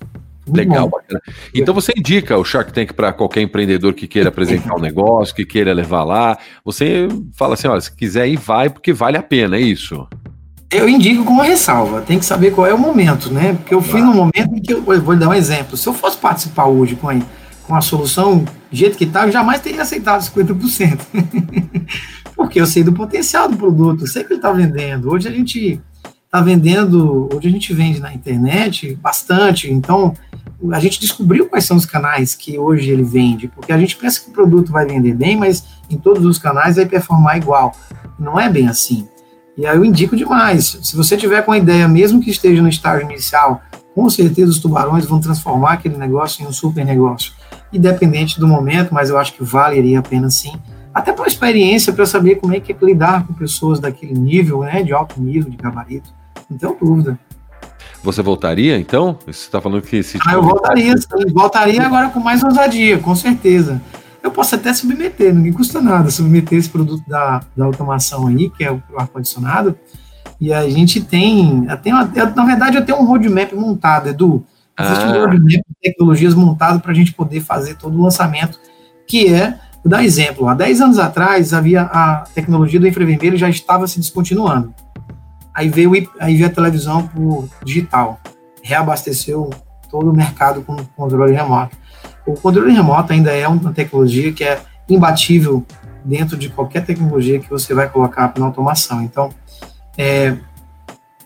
Legal, 0.53 0.89
bacana. 0.89 1.21
Então 1.53 1.73
você 1.73 1.91
indica 1.95 2.37
o 2.37 2.43
Shark 2.43 2.73
Tank 2.73 2.93
para 2.93 3.13
qualquer 3.13 3.41
empreendedor 3.41 3.93
que 3.93 4.07
queira 4.07 4.29
apresentar 4.29 4.75
um 4.75 4.79
negócio, 4.79 5.35
que 5.35 5.45
queira 5.45 5.73
levar 5.73 6.03
lá. 6.03 6.37
Você 6.63 7.07
fala 7.35 7.53
assim: 7.53 7.67
olha, 7.67 7.81
se 7.81 7.95
quiser 7.95 8.27
ir, 8.27 8.37
vai, 8.37 8.69
porque 8.69 8.93
vale 8.93 9.17
a 9.17 9.23
pena, 9.23 9.57
é 9.57 9.61
isso. 9.61 10.07
Eu 10.71 10.87
indico 10.87 11.25
com 11.25 11.33
uma 11.33 11.45
ressalva, 11.45 12.01
tem 12.01 12.19
que 12.19 12.25
saber 12.25 12.51
qual 12.51 12.67
é 12.67 12.73
o 12.73 12.77
momento, 12.77 13.33
né? 13.33 13.53
Porque 13.53 13.73
eu 13.73 13.81
fui 13.81 14.01
no 14.01 14.13
momento 14.13 14.53
em 14.53 14.61
que 14.61 14.71
eu, 14.71 14.83
eu 14.93 15.01
vou 15.01 15.15
dar 15.15 15.29
um 15.29 15.33
exemplo. 15.33 15.75
Se 15.75 15.87
eu 15.87 15.93
fosse 15.93 16.17
participar 16.17 16.65
hoje 16.65 16.95
com 16.95 17.09
a, 17.09 17.15
com 17.63 17.75
a 17.75 17.81
solução 17.81 18.37
do 18.37 18.51
jeito 18.71 18.95
que 18.95 19.05
está, 19.05 19.25
eu 19.25 19.31
jamais 19.31 19.61
teria 19.61 19.81
aceitado 19.81 20.21
50%. 20.21 20.99
porque 22.39 22.61
eu 22.61 22.67
sei 22.67 22.83
do 22.83 22.93
potencial 22.93 23.49
do 23.49 23.57
produto, 23.57 24.03
eu 24.03 24.07
sei 24.07 24.23
que 24.23 24.31
ele 24.31 24.39
está 24.39 24.51
vendendo. 24.51 25.11
Hoje 25.11 25.27
a 25.27 25.31
gente 25.31 25.81
está 26.29 26.41
vendendo, 26.41 27.27
hoje 27.33 27.47
a 27.47 27.51
gente 27.51 27.73
vende 27.73 27.99
na 27.99 28.13
internet 28.13 28.95
bastante, 29.01 29.73
então 29.73 30.13
a 30.71 30.79
gente 30.79 30.99
descobriu 30.99 31.49
quais 31.49 31.65
são 31.65 31.75
os 31.75 31.87
canais 31.87 32.35
que 32.35 32.59
hoje 32.59 32.91
ele 32.91 33.01
vende, 33.01 33.47
porque 33.47 33.73
a 33.73 33.77
gente 33.79 33.97
pensa 33.97 34.21
que 34.21 34.29
o 34.29 34.33
produto 34.33 34.71
vai 34.71 34.85
vender 34.85 35.15
bem, 35.15 35.35
mas 35.35 35.65
em 35.89 35.97
todos 35.97 36.23
os 36.23 36.37
canais 36.37 36.75
vai 36.75 36.85
performar 36.85 37.37
igual. 37.37 37.75
Não 38.19 38.39
é 38.39 38.47
bem 38.47 38.67
assim. 38.67 39.07
E 39.57 39.65
aí 39.65 39.75
eu 39.75 39.83
indico 39.83 40.15
demais. 40.15 40.77
Se 40.83 40.95
você 40.95 41.17
tiver 41.17 41.41
com 41.41 41.51
a 41.51 41.57
ideia, 41.57 41.87
mesmo 41.87 42.21
que 42.21 42.29
esteja 42.29 42.61
no 42.61 42.69
estágio 42.69 43.09
inicial, 43.09 43.63
com 43.95 44.07
certeza 44.07 44.51
os 44.51 44.59
tubarões 44.59 45.05
vão 45.05 45.19
transformar 45.19 45.73
aquele 45.73 45.97
negócio 45.97 46.43
em 46.43 46.47
um 46.47 46.53
super 46.53 46.85
negócio. 46.85 47.33
Independente 47.73 48.39
do 48.39 48.47
momento, 48.47 48.93
mas 48.93 49.09
eu 49.09 49.17
acho 49.17 49.33
que 49.33 49.43
valeria 49.43 49.97
a 49.97 50.03
pena 50.03 50.29
sim. 50.29 50.53
Até 50.93 51.11
para 51.11 51.25
experiência, 51.25 51.91
para 51.91 52.05
saber 52.05 52.35
como 52.35 52.53
é 52.53 52.59
que 52.59 52.71
é 52.71 52.77
lidar 52.83 53.25
com 53.25 53.33
pessoas 53.33 53.79
daquele 53.79 54.13
nível, 54.13 54.59
né, 54.59 54.83
de 54.83 54.93
alto 54.93 55.19
nível, 55.19 55.49
de 55.49 55.57
gabarito. 55.57 56.18
Não 56.49 56.57
tenho 56.57 56.77
dúvida. 56.79 57.19
Você 58.03 58.21
voltaria, 58.21 58.77
então? 58.77 59.17
Você 59.25 59.31
está 59.31 59.59
falando 59.59 59.81
que 59.81 60.01
se. 60.01 60.17
Ah, 60.25 60.33
eu 60.33 60.41
voltaria, 60.41 60.95
sim. 60.97 61.33
Voltaria 61.33 61.85
agora 61.85 62.09
com 62.09 62.19
mais 62.19 62.43
ousadia, 62.43 62.97
com 62.97 63.15
certeza. 63.15 63.81
Eu 64.23 64.31
posso 64.31 64.55
até 64.55 64.73
submeter, 64.73 65.33
não 65.33 65.41
me 65.41 65.51
custa 65.51 65.81
nada 65.81 66.09
submeter 66.09 66.57
esse 66.57 66.69
produto 66.69 67.03
da, 67.07 67.41
da 67.55 67.65
automação 67.65 68.27
aí, 68.27 68.49
que 68.49 68.63
é 68.63 68.71
o 68.71 68.81
ar-condicionado. 68.97 69.77
E 70.39 70.53
a 70.53 70.69
gente 70.69 71.01
tem, 71.01 71.67
tem 71.81 71.93
uma, 71.93 72.05
na 72.05 72.45
verdade, 72.45 72.77
eu 72.77 72.85
tenho 72.85 72.99
um 72.99 73.05
roadmap 73.05 73.53
montado, 73.53 74.09
Edu. 74.09 74.45
Existe 74.79 75.03
ah. 75.03 75.07
um 75.07 75.19
roadmap 75.19 75.47
de 75.47 75.63
tecnologias 75.81 76.33
montado 76.33 76.79
para 76.79 76.91
a 76.91 76.95
gente 76.95 77.13
poder 77.13 77.41
fazer 77.41 77.75
todo 77.75 77.97
o 77.97 78.01
lançamento, 78.01 78.59
que 79.05 79.33
é 79.33 79.59
Vou 79.83 79.89
dar 79.89 80.03
exemplo. 80.03 80.47
Há 80.47 80.53
10 80.53 80.81
anos 80.81 80.99
atrás, 80.99 81.53
havia 81.53 81.83
a 81.83 82.25
tecnologia 82.35 82.79
do 82.79 82.87
infravermelho 82.87 83.37
já 83.37 83.49
estava 83.49 83.87
se 83.87 83.99
descontinuando. 83.99 84.73
Aí 85.59 85.67
veio, 85.67 85.91
aí 86.21 86.37
veio 86.37 86.47
a 86.47 86.49
televisão 86.49 87.05
por 87.05 87.49
digital, 87.65 88.17
reabasteceu 88.63 89.49
todo 89.91 90.09
o 90.09 90.15
mercado 90.15 90.61
com 90.61 90.73
controle 90.95 91.33
remoto. 91.33 91.75
O 92.25 92.33
controle 92.33 92.71
remoto 92.71 93.11
ainda 93.11 93.33
é 93.33 93.45
uma 93.45 93.73
tecnologia 93.73 94.31
que 94.31 94.45
é 94.45 94.61
imbatível 94.87 95.65
dentro 96.05 96.37
de 96.37 96.47
qualquer 96.47 96.85
tecnologia 96.85 97.41
que 97.41 97.49
você 97.49 97.73
vai 97.73 97.89
colocar 97.89 98.31
na 98.37 98.45
automação. 98.45 99.01
Então, 99.01 99.33
é, 99.97 100.37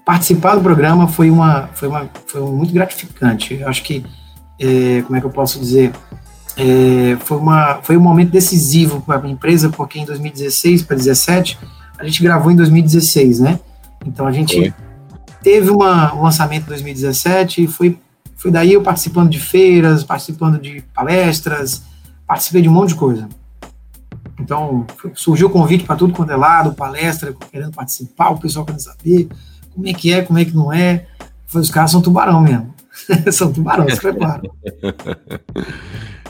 participar 0.03 0.55
do 0.55 0.61
programa 0.61 1.07
foi 1.07 1.29
uma 1.29 1.67
foi 1.67 1.87
uma 1.87 2.09
foi 2.25 2.41
muito 2.41 2.73
gratificante. 2.73 3.53
Eu 3.53 3.69
acho 3.69 3.83
que 3.83 4.03
é, 4.59 5.03
como 5.03 5.15
é 5.15 5.19
que 5.19 5.27
eu 5.27 5.31
posso 5.31 5.59
dizer 5.59 5.91
é, 6.57 7.17
foi 7.19 7.37
uma 7.37 7.83
foi 7.83 7.95
um 7.97 8.01
momento 8.01 8.31
decisivo 8.31 8.99
para 8.99 9.21
a 9.21 9.29
empresa 9.29 9.69
porque 9.69 9.99
em 9.99 10.05
2016 10.05 10.81
para 10.81 10.95
2017 10.95 11.59
a 11.99 12.03
gente 12.03 12.23
gravou 12.23 12.51
em 12.51 12.55
2016, 12.55 13.39
né? 13.39 13.59
Então 14.05 14.27
a 14.27 14.31
gente 14.31 14.55
foi. 14.55 14.73
teve 15.41 15.69
uma, 15.69 16.13
um 16.13 16.23
lançamento 16.23 16.63
em 16.63 16.69
2017 16.69 17.63
e 17.63 17.67
foi 17.67 17.97
foi 18.43 18.51
daí 18.51 18.73
eu 18.73 18.81
participando 18.81 19.29
de 19.29 19.39
feiras, 19.39 20.03
participando 20.03 20.59
de 20.59 20.81
palestras, 20.93 21.83
participei 22.27 22.61
de 22.61 22.67
um 22.67 22.73
monte 22.73 22.89
de 22.89 22.95
coisa. 22.95 23.29
Então, 24.37 24.85
surgiu 25.13 25.47
o 25.47 25.49
convite 25.49 25.85
para 25.85 25.95
tudo 25.95 26.13
quanto 26.13 26.33
é 26.33 26.35
lado, 26.35 26.73
palestra, 26.73 27.33
querendo 27.49 27.71
participar, 27.71 28.31
o 28.31 28.37
pessoal 28.37 28.65
querendo 28.65 28.81
saber 28.81 29.29
como 29.73 29.87
é 29.87 29.93
que 29.93 30.11
é, 30.11 30.21
como 30.21 30.39
é 30.39 30.43
que 30.43 30.53
não 30.53 30.73
é. 30.73 31.05
Os 31.53 31.69
caras 31.69 31.91
são 31.91 32.01
tubarão 32.01 32.41
mesmo. 32.41 32.73
são 33.31 33.53
tubarão, 33.53 33.87
se 33.89 34.01
prepara. 34.01 34.41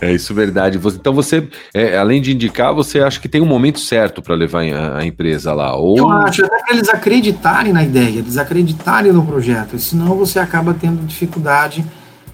É 0.03 0.11
isso, 0.11 0.33
verdade. 0.33 0.77
Então 0.77 1.13
você, 1.13 1.47
é, 1.73 1.97
além 1.97 2.21
de 2.21 2.33
indicar, 2.33 2.73
você 2.73 2.99
acha 2.99 3.21
que 3.21 3.29
tem 3.29 3.41
um 3.41 3.45
momento 3.45 3.79
certo 3.79 4.21
para 4.21 4.35
levar 4.35 4.61
a, 4.61 5.05
empresa 5.05 5.53
lá? 5.53 5.77
Ou... 5.77 5.97
Eu 5.97 6.09
acho 6.09 6.43
até 6.43 6.61
que 6.61 6.73
eles 6.73 6.89
acreditarem 6.89 7.71
na 7.71 7.83
ideia, 7.83 8.19
eles 8.19 8.37
acreditarem 8.37 9.13
no 9.13 9.25
projeto, 9.25 9.79
senão 9.79 10.17
você 10.17 10.39
acaba 10.39 10.73
tendo 10.73 11.05
dificuldade 11.05 11.85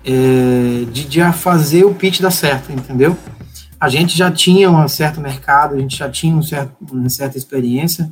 é, 0.03 0.85
de, 0.91 1.05
de 1.05 1.21
fazer 1.33 1.85
o 1.85 1.93
pitch 1.93 2.21
dar 2.21 2.31
certo, 2.31 2.71
entendeu? 2.71 3.15
A 3.79 3.87
gente 3.87 4.17
já 4.17 4.31
tinha 4.31 4.71
um 4.71 4.87
certo 4.87 5.21
mercado, 5.21 5.75
a 5.75 5.77
gente 5.77 5.95
já 5.95 6.09
tinha 6.09 6.35
um 6.35 6.41
certo, 6.41 6.71
uma 6.91 7.07
certa 7.07 7.37
experiência 7.37 8.11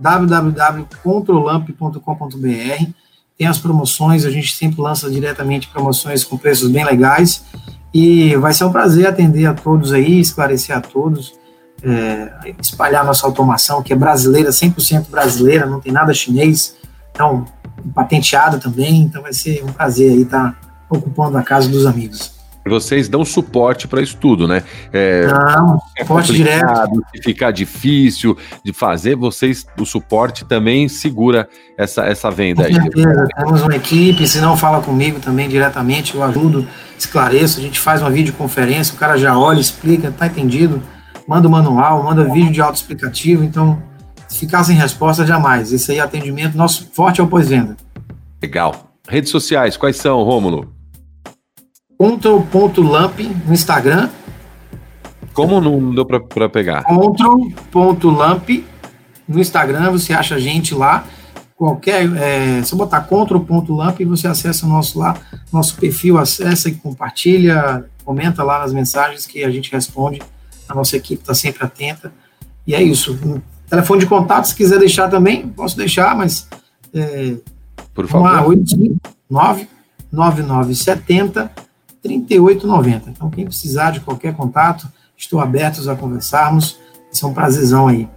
www.controlamp.com.br. 0.00 2.90
Tem 3.38 3.46
as 3.46 3.58
promoções, 3.58 4.24
a 4.24 4.30
gente 4.30 4.54
sempre 4.54 4.80
lança 4.80 5.10
diretamente 5.10 5.68
promoções 5.68 6.24
com 6.24 6.38
preços 6.38 6.70
bem 6.70 6.84
legais. 6.84 7.44
E 7.92 8.34
vai 8.36 8.52
ser 8.52 8.64
um 8.64 8.72
prazer 8.72 9.06
atender 9.06 9.46
a 9.46 9.54
todos 9.54 9.92
aí, 9.92 10.20
esclarecer 10.20 10.76
a 10.76 10.80
todos, 10.80 11.34
é, 11.82 12.54
espalhar 12.60 13.04
nossa 13.04 13.26
automação, 13.26 13.82
que 13.82 13.92
é 13.92 13.96
brasileira, 13.96 14.50
100% 14.50 15.08
brasileira, 15.08 15.66
não 15.66 15.80
tem 15.80 15.92
nada 15.92 16.12
chinês, 16.12 16.76
então, 17.10 17.46
patenteada 17.94 18.58
também, 18.58 19.02
então 19.02 19.22
vai 19.22 19.32
ser 19.32 19.64
um 19.64 19.72
prazer 19.72 20.12
aí 20.12 20.22
estar 20.22 20.58
ocupando 20.90 21.38
a 21.38 21.42
casa 21.42 21.68
dos 21.68 21.86
amigos. 21.86 22.35
Vocês 22.68 23.08
dão 23.08 23.24
suporte 23.24 23.86
para 23.86 24.02
isso 24.02 24.16
tudo, 24.16 24.48
né? 24.48 24.62
É, 24.92 25.26
Não, 25.26 25.78
é 25.96 26.02
suporte 26.02 26.32
direto. 26.32 27.00
Se 27.14 27.22
ficar 27.22 27.50
difícil 27.50 28.36
de 28.64 28.72
fazer, 28.72 29.16
vocês, 29.16 29.66
o 29.78 29.84
suporte 29.84 30.44
também 30.44 30.88
segura 30.88 31.48
essa, 31.76 32.04
essa 32.04 32.30
venda 32.30 32.66
Com 32.66 32.74
certeza, 32.74 33.22
aí. 33.22 33.44
Temos 33.44 33.62
uma 33.62 33.76
equipe, 33.76 34.26
se 34.26 34.40
não 34.40 34.56
fala 34.56 34.80
comigo 34.80 35.20
também 35.20 35.48
diretamente, 35.48 36.14
eu 36.14 36.22
ajudo, 36.22 36.66
esclareço, 36.98 37.60
a 37.60 37.62
gente 37.62 37.78
faz 37.78 38.00
uma 38.00 38.10
videoconferência, 38.10 38.94
o 38.94 38.96
cara 38.96 39.16
já 39.16 39.38
olha, 39.38 39.60
explica, 39.60 40.10
tá 40.10 40.26
entendido, 40.26 40.82
manda 41.26 41.46
o 41.46 41.50
manual, 41.50 42.02
manda 42.02 42.24
vídeo 42.24 42.52
de 42.52 42.60
autoexplicativo, 42.60 43.44
então 43.44 43.82
se 44.28 44.40
ficar 44.40 44.64
sem 44.64 44.76
resposta, 44.76 45.24
jamais. 45.24 45.72
Esse 45.72 45.92
aí 45.92 45.98
é 45.98 46.00
atendimento, 46.00 46.56
nosso 46.56 46.90
forte 46.92 47.20
é 47.20 47.24
o 47.24 47.28
pós-venda. 47.28 47.76
Legal. 48.42 48.92
Redes 49.08 49.30
sociais, 49.30 49.76
quais 49.76 49.96
são, 49.96 50.22
Rômulo? 50.24 50.75
Control.lamp 51.98 53.20
no 53.46 53.54
Instagram. 53.54 54.10
Como 55.32 55.60
não 55.60 55.94
deu 55.94 56.04
para 56.04 56.48
pegar? 56.48 56.84
Control.lamp 56.84 58.48
no 59.28 59.40
Instagram, 59.40 59.90
você 59.90 60.12
acha 60.12 60.36
a 60.36 60.38
gente 60.38 60.74
lá. 60.74 61.06
Qualquer, 61.56 62.06
é, 62.16 62.62
se 62.62 62.74
botar 62.74 63.00
control.lamp, 63.02 64.00
você 64.02 64.28
acessa 64.28 64.66
o 64.66 64.68
nosso 64.68 64.98
lá, 64.98 65.16
nosso 65.50 65.74
perfil, 65.76 66.18
acessa 66.18 66.68
e 66.68 66.74
compartilha, 66.74 67.86
comenta 68.04 68.42
lá 68.42 68.58
nas 68.58 68.74
mensagens 68.74 69.26
que 69.26 69.42
a 69.42 69.50
gente 69.50 69.72
responde. 69.72 70.20
A 70.68 70.74
nossa 70.74 70.96
equipe 70.96 71.22
está 71.22 71.34
sempre 71.34 71.64
atenta. 71.64 72.12
E 72.66 72.74
é 72.74 72.82
isso. 72.82 73.18
Telefone 73.70 74.00
de 74.00 74.06
contato, 74.06 74.44
se 74.46 74.54
quiser 74.54 74.78
deixar 74.78 75.08
também, 75.08 75.48
posso 75.48 75.76
deixar, 75.76 76.14
mas. 76.14 76.46
É, 76.92 77.36
Por 77.94 78.06
favor. 78.06 78.48
859 78.48 79.68
9970 80.12 81.65
3890. 82.06 83.10
Então, 83.10 83.30
quem 83.30 83.44
precisar 83.44 83.90
de 83.90 84.00
qualquer 84.00 84.34
contato, 84.34 84.88
estou 85.16 85.40
aberto 85.40 85.88
a 85.88 85.96
conversarmos. 85.96 86.78
Isso 87.12 87.24
é 87.24 87.28
um 87.28 87.34
prazerzão 87.34 87.88
aí. 87.88 88.08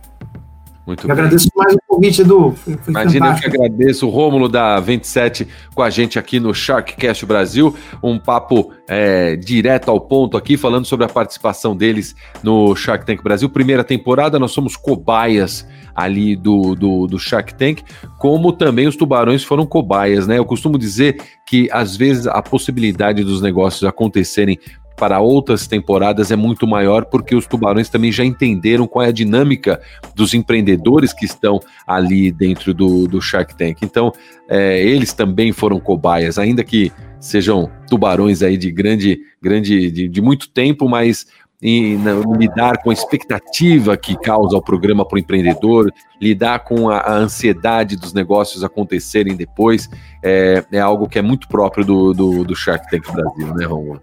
Muito 0.86 1.04
eu 1.04 1.08
bem. 1.08 1.12
agradeço 1.12 1.50
mais 1.56 1.74
o 1.74 1.80
convite, 2.00 2.22
Edu. 2.22 2.52
Foi, 2.52 2.78
foi 2.78 2.92
Imagina, 2.92 3.26
fantástico. 3.26 3.48
eu 3.48 3.52
que 3.52 3.66
agradeço 3.66 4.08
o 4.08 4.10
Rômulo 4.10 4.48
da 4.48 4.80
27 4.80 5.48
com 5.76 5.84
a 5.84 5.90
gente 5.90 6.18
aqui 6.18 6.40
no 6.40 6.54
Sharkcast 6.54 7.26
Brasil. 7.26 7.76
Um 8.02 8.18
papo 8.18 8.72
é, 8.88 9.36
direto 9.36 9.92
ao 9.92 10.00
ponto 10.00 10.38
aqui, 10.38 10.56
falando 10.56 10.86
sobre 10.86 11.06
a 11.06 11.10
participação 11.10 11.76
deles 11.76 12.16
no 12.42 12.76
Shark 12.76 13.06
Tank 13.06 13.22
Brasil. 13.22 13.50
Primeira 13.50 13.84
temporada, 13.84 14.40
nós 14.40 14.52
somos 14.52 14.78
cobaias 14.78 15.68
ali 15.94 16.36
do, 16.36 16.76
do, 16.76 17.08
do 17.08 17.20
Shark 17.20 17.54
Tank, 17.56 17.82
como 18.18 18.54
também 18.54 18.88
os 18.88 18.96
tubarões 18.96 19.44
foram 19.44 19.66
cobaias, 19.66 20.28
né? 20.28 20.38
Eu 20.38 20.46
costumo 20.46 20.78
dizer 20.78 21.18
que 21.46 21.68
às 21.72 21.98
vezes 21.98 22.26
a 22.26 22.42
possibilidade 22.42 23.24
dos 23.24 23.42
negócios 23.42 23.84
acontecerem 23.84 24.58
para 25.00 25.20
outras 25.22 25.66
temporadas 25.66 26.30
é 26.30 26.36
muito 26.36 26.68
maior, 26.68 27.06
porque 27.06 27.34
os 27.34 27.48
tubarões 27.48 27.88
também 27.88 28.12
já 28.12 28.26
entenderam 28.26 28.86
qual 28.86 29.06
é 29.06 29.08
a 29.08 29.14
dinâmica 29.14 29.82
dos 30.14 30.34
empreendedores 30.34 31.14
que 31.14 31.26
estão 31.26 31.62
ali 31.88 32.32
dentro 32.32 32.74
do, 32.74 33.08
do 33.08 33.22
Shark 33.22 33.56
Tank. 33.56 33.78
Então, 33.82 34.12
é, 34.50 34.84
eles 34.84 35.14
também 35.14 35.54
foram 35.54 35.80
cobaias, 35.80 36.38
ainda 36.38 36.64
que 36.64 36.92
sejam 37.20 37.72
tubarões 37.88 38.44
aí 38.44 38.58
de 38.58 38.72
grande, 38.72 39.22
grande, 39.42 39.90
de, 39.90 40.10
de 40.10 40.22
muito 40.22 40.50
tempo, 40.50 40.88
mas 40.90 41.26
em 41.62 41.98
lidar 42.38 42.82
com 42.82 42.90
a 42.90 42.94
expectativa 42.94 43.98
que 43.98 44.18
causa 44.18 44.56
o 44.56 44.62
programa 44.62 45.06
para 45.06 45.18
o 45.18 45.20
empreendedor, 45.20 45.92
lidar 46.22 46.60
com 46.60 46.90
a, 46.90 47.00
a, 47.00 47.18
ansiedade 47.18 47.98
dos 47.98 48.14
negócios 48.14 48.64
acontecerem 48.64 49.36
depois, 49.36 49.90
é, 50.24 50.64
é, 50.72 50.80
algo 50.80 51.08
que 51.08 51.20
é 51.20 51.22
muito 51.22 51.50
próprio 51.50 51.84
do, 51.84 52.14
do, 52.14 52.44
do 52.46 52.56
Shark 52.56 52.90
Tank 52.90 53.12
Brasil, 53.12 53.54
né, 53.54 53.66
Romulo? 53.66 54.00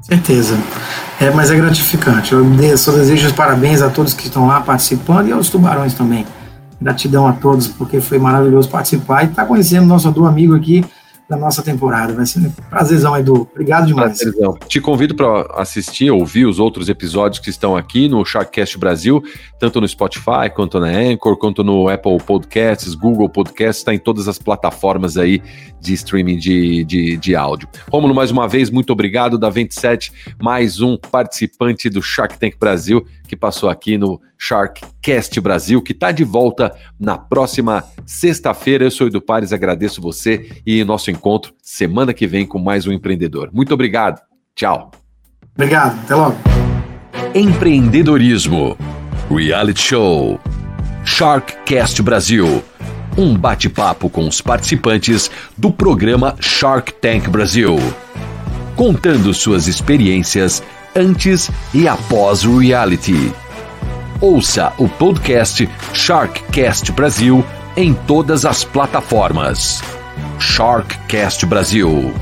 Certeza. 0.00 0.58
É, 1.20 1.30
mas 1.30 1.50
é 1.50 1.56
gratificante. 1.56 2.32
Eu 2.32 2.44
só 2.76 2.92
desejo 2.92 3.26
os 3.26 3.32
parabéns 3.32 3.82
a 3.82 3.90
todos 3.90 4.14
que 4.14 4.26
estão 4.26 4.46
lá 4.46 4.60
participando 4.60 5.28
e 5.28 5.32
aos 5.32 5.48
tubarões 5.48 5.94
também. 5.94 6.26
Gratidão 6.80 7.26
a 7.26 7.32
todos, 7.32 7.68
porque 7.68 8.00
foi 8.00 8.18
maravilhoso 8.18 8.68
participar 8.68 9.22
e 9.22 9.26
estar 9.26 9.42
tá 9.42 9.48
conhecendo 9.48 9.86
nosso 9.86 10.10
do 10.10 10.24
amigo 10.24 10.56
aqui, 10.56 10.84
da 11.30 11.36
nossa 11.36 11.62
temporada. 11.62 12.12
Vai 12.12 12.26
ser 12.26 12.40
um 12.40 12.50
prazerzão, 12.68 13.16
Edu. 13.16 13.48
Obrigado 13.52 13.86
demais. 13.86 14.18
Prazerzão. 14.18 14.58
Te 14.66 14.80
convido 14.80 15.14
para 15.14 15.42
assistir, 15.54 16.10
ouvir 16.10 16.44
os 16.44 16.58
outros 16.58 16.88
episódios 16.88 17.38
que 17.38 17.48
estão 17.48 17.76
aqui 17.76 18.08
no 18.08 18.24
Sharkcast 18.24 18.76
Brasil, 18.76 19.22
tanto 19.60 19.80
no 19.80 19.86
Spotify, 19.86 20.50
quanto 20.52 20.80
na 20.80 20.88
Anchor, 20.88 21.36
quanto 21.36 21.62
no 21.62 21.88
Apple 21.88 22.18
Podcasts, 22.18 22.96
Google 22.96 23.28
Podcasts, 23.28 23.78
está 23.78 23.94
em 23.94 23.98
todas 23.98 24.26
as 24.26 24.38
plataformas 24.38 25.16
aí 25.16 25.40
de 25.80 25.94
streaming 25.94 26.36
de, 26.36 26.84
de, 26.84 27.16
de 27.16 27.36
áudio. 27.36 27.68
Romulo, 27.90 28.12
mais 28.14 28.32
uma 28.32 28.48
vez, 28.48 28.68
muito 28.68 28.92
obrigado. 28.92 29.38
Da 29.38 29.48
27, 29.48 30.12
mais 30.42 30.80
um 30.80 30.96
participante 30.96 31.88
do 31.88 32.02
Shark 32.02 32.36
Tank 32.38 32.56
Brasil 32.58 33.06
que 33.30 33.36
passou 33.36 33.70
aqui 33.70 33.96
no 33.96 34.20
Sharkcast 34.36 35.40
Brasil, 35.40 35.80
que 35.80 35.92
está 35.92 36.10
de 36.10 36.24
volta 36.24 36.74
na 36.98 37.16
próxima 37.16 37.84
sexta-feira. 38.04 38.82
Eu 38.82 38.90
sou 38.90 39.06
Edu 39.06 39.20
Pares, 39.20 39.52
agradeço 39.52 40.02
você 40.02 40.50
e 40.66 40.82
nosso 40.82 41.12
encontro 41.12 41.54
semana 41.62 42.12
que 42.12 42.26
vem 42.26 42.44
com 42.44 42.58
mais 42.58 42.88
um 42.88 42.92
empreendedor. 42.92 43.48
Muito 43.52 43.72
obrigado. 43.72 44.20
Tchau. 44.56 44.90
Obrigado. 45.54 45.96
Até 46.00 46.14
logo. 46.16 46.36
Empreendedorismo. 47.32 48.76
Reality 49.30 49.80
Show. 49.80 50.40
Sharkcast 51.04 52.02
Brasil. 52.02 52.64
Um 53.16 53.38
bate-papo 53.38 54.10
com 54.10 54.26
os 54.26 54.40
participantes 54.40 55.30
do 55.56 55.70
programa 55.70 56.34
Shark 56.40 56.94
Tank 56.94 57.28
Brasil. 57.28 57.76
Contando 58.74 59.32
suas 59.32 59.68
experiências 59.68 60.60
antes 60.94 61.50
e 61.72 61.86
após 61.88 62.44
o 62.44 62.58
reality. 62.58 63.32
Ouça 64.20 64.72
o 64.78 64.88
podcast 64.88 65.68
Sharkcast 65.92 66.92
Brasil 66.92 67.44
em 67.76 67.94
todas 67.94 68.44
as 68.44 68.64
plataformas. 68.64 69.82
Sharkcast 70.38 71.46
Brasil 71.46 72.12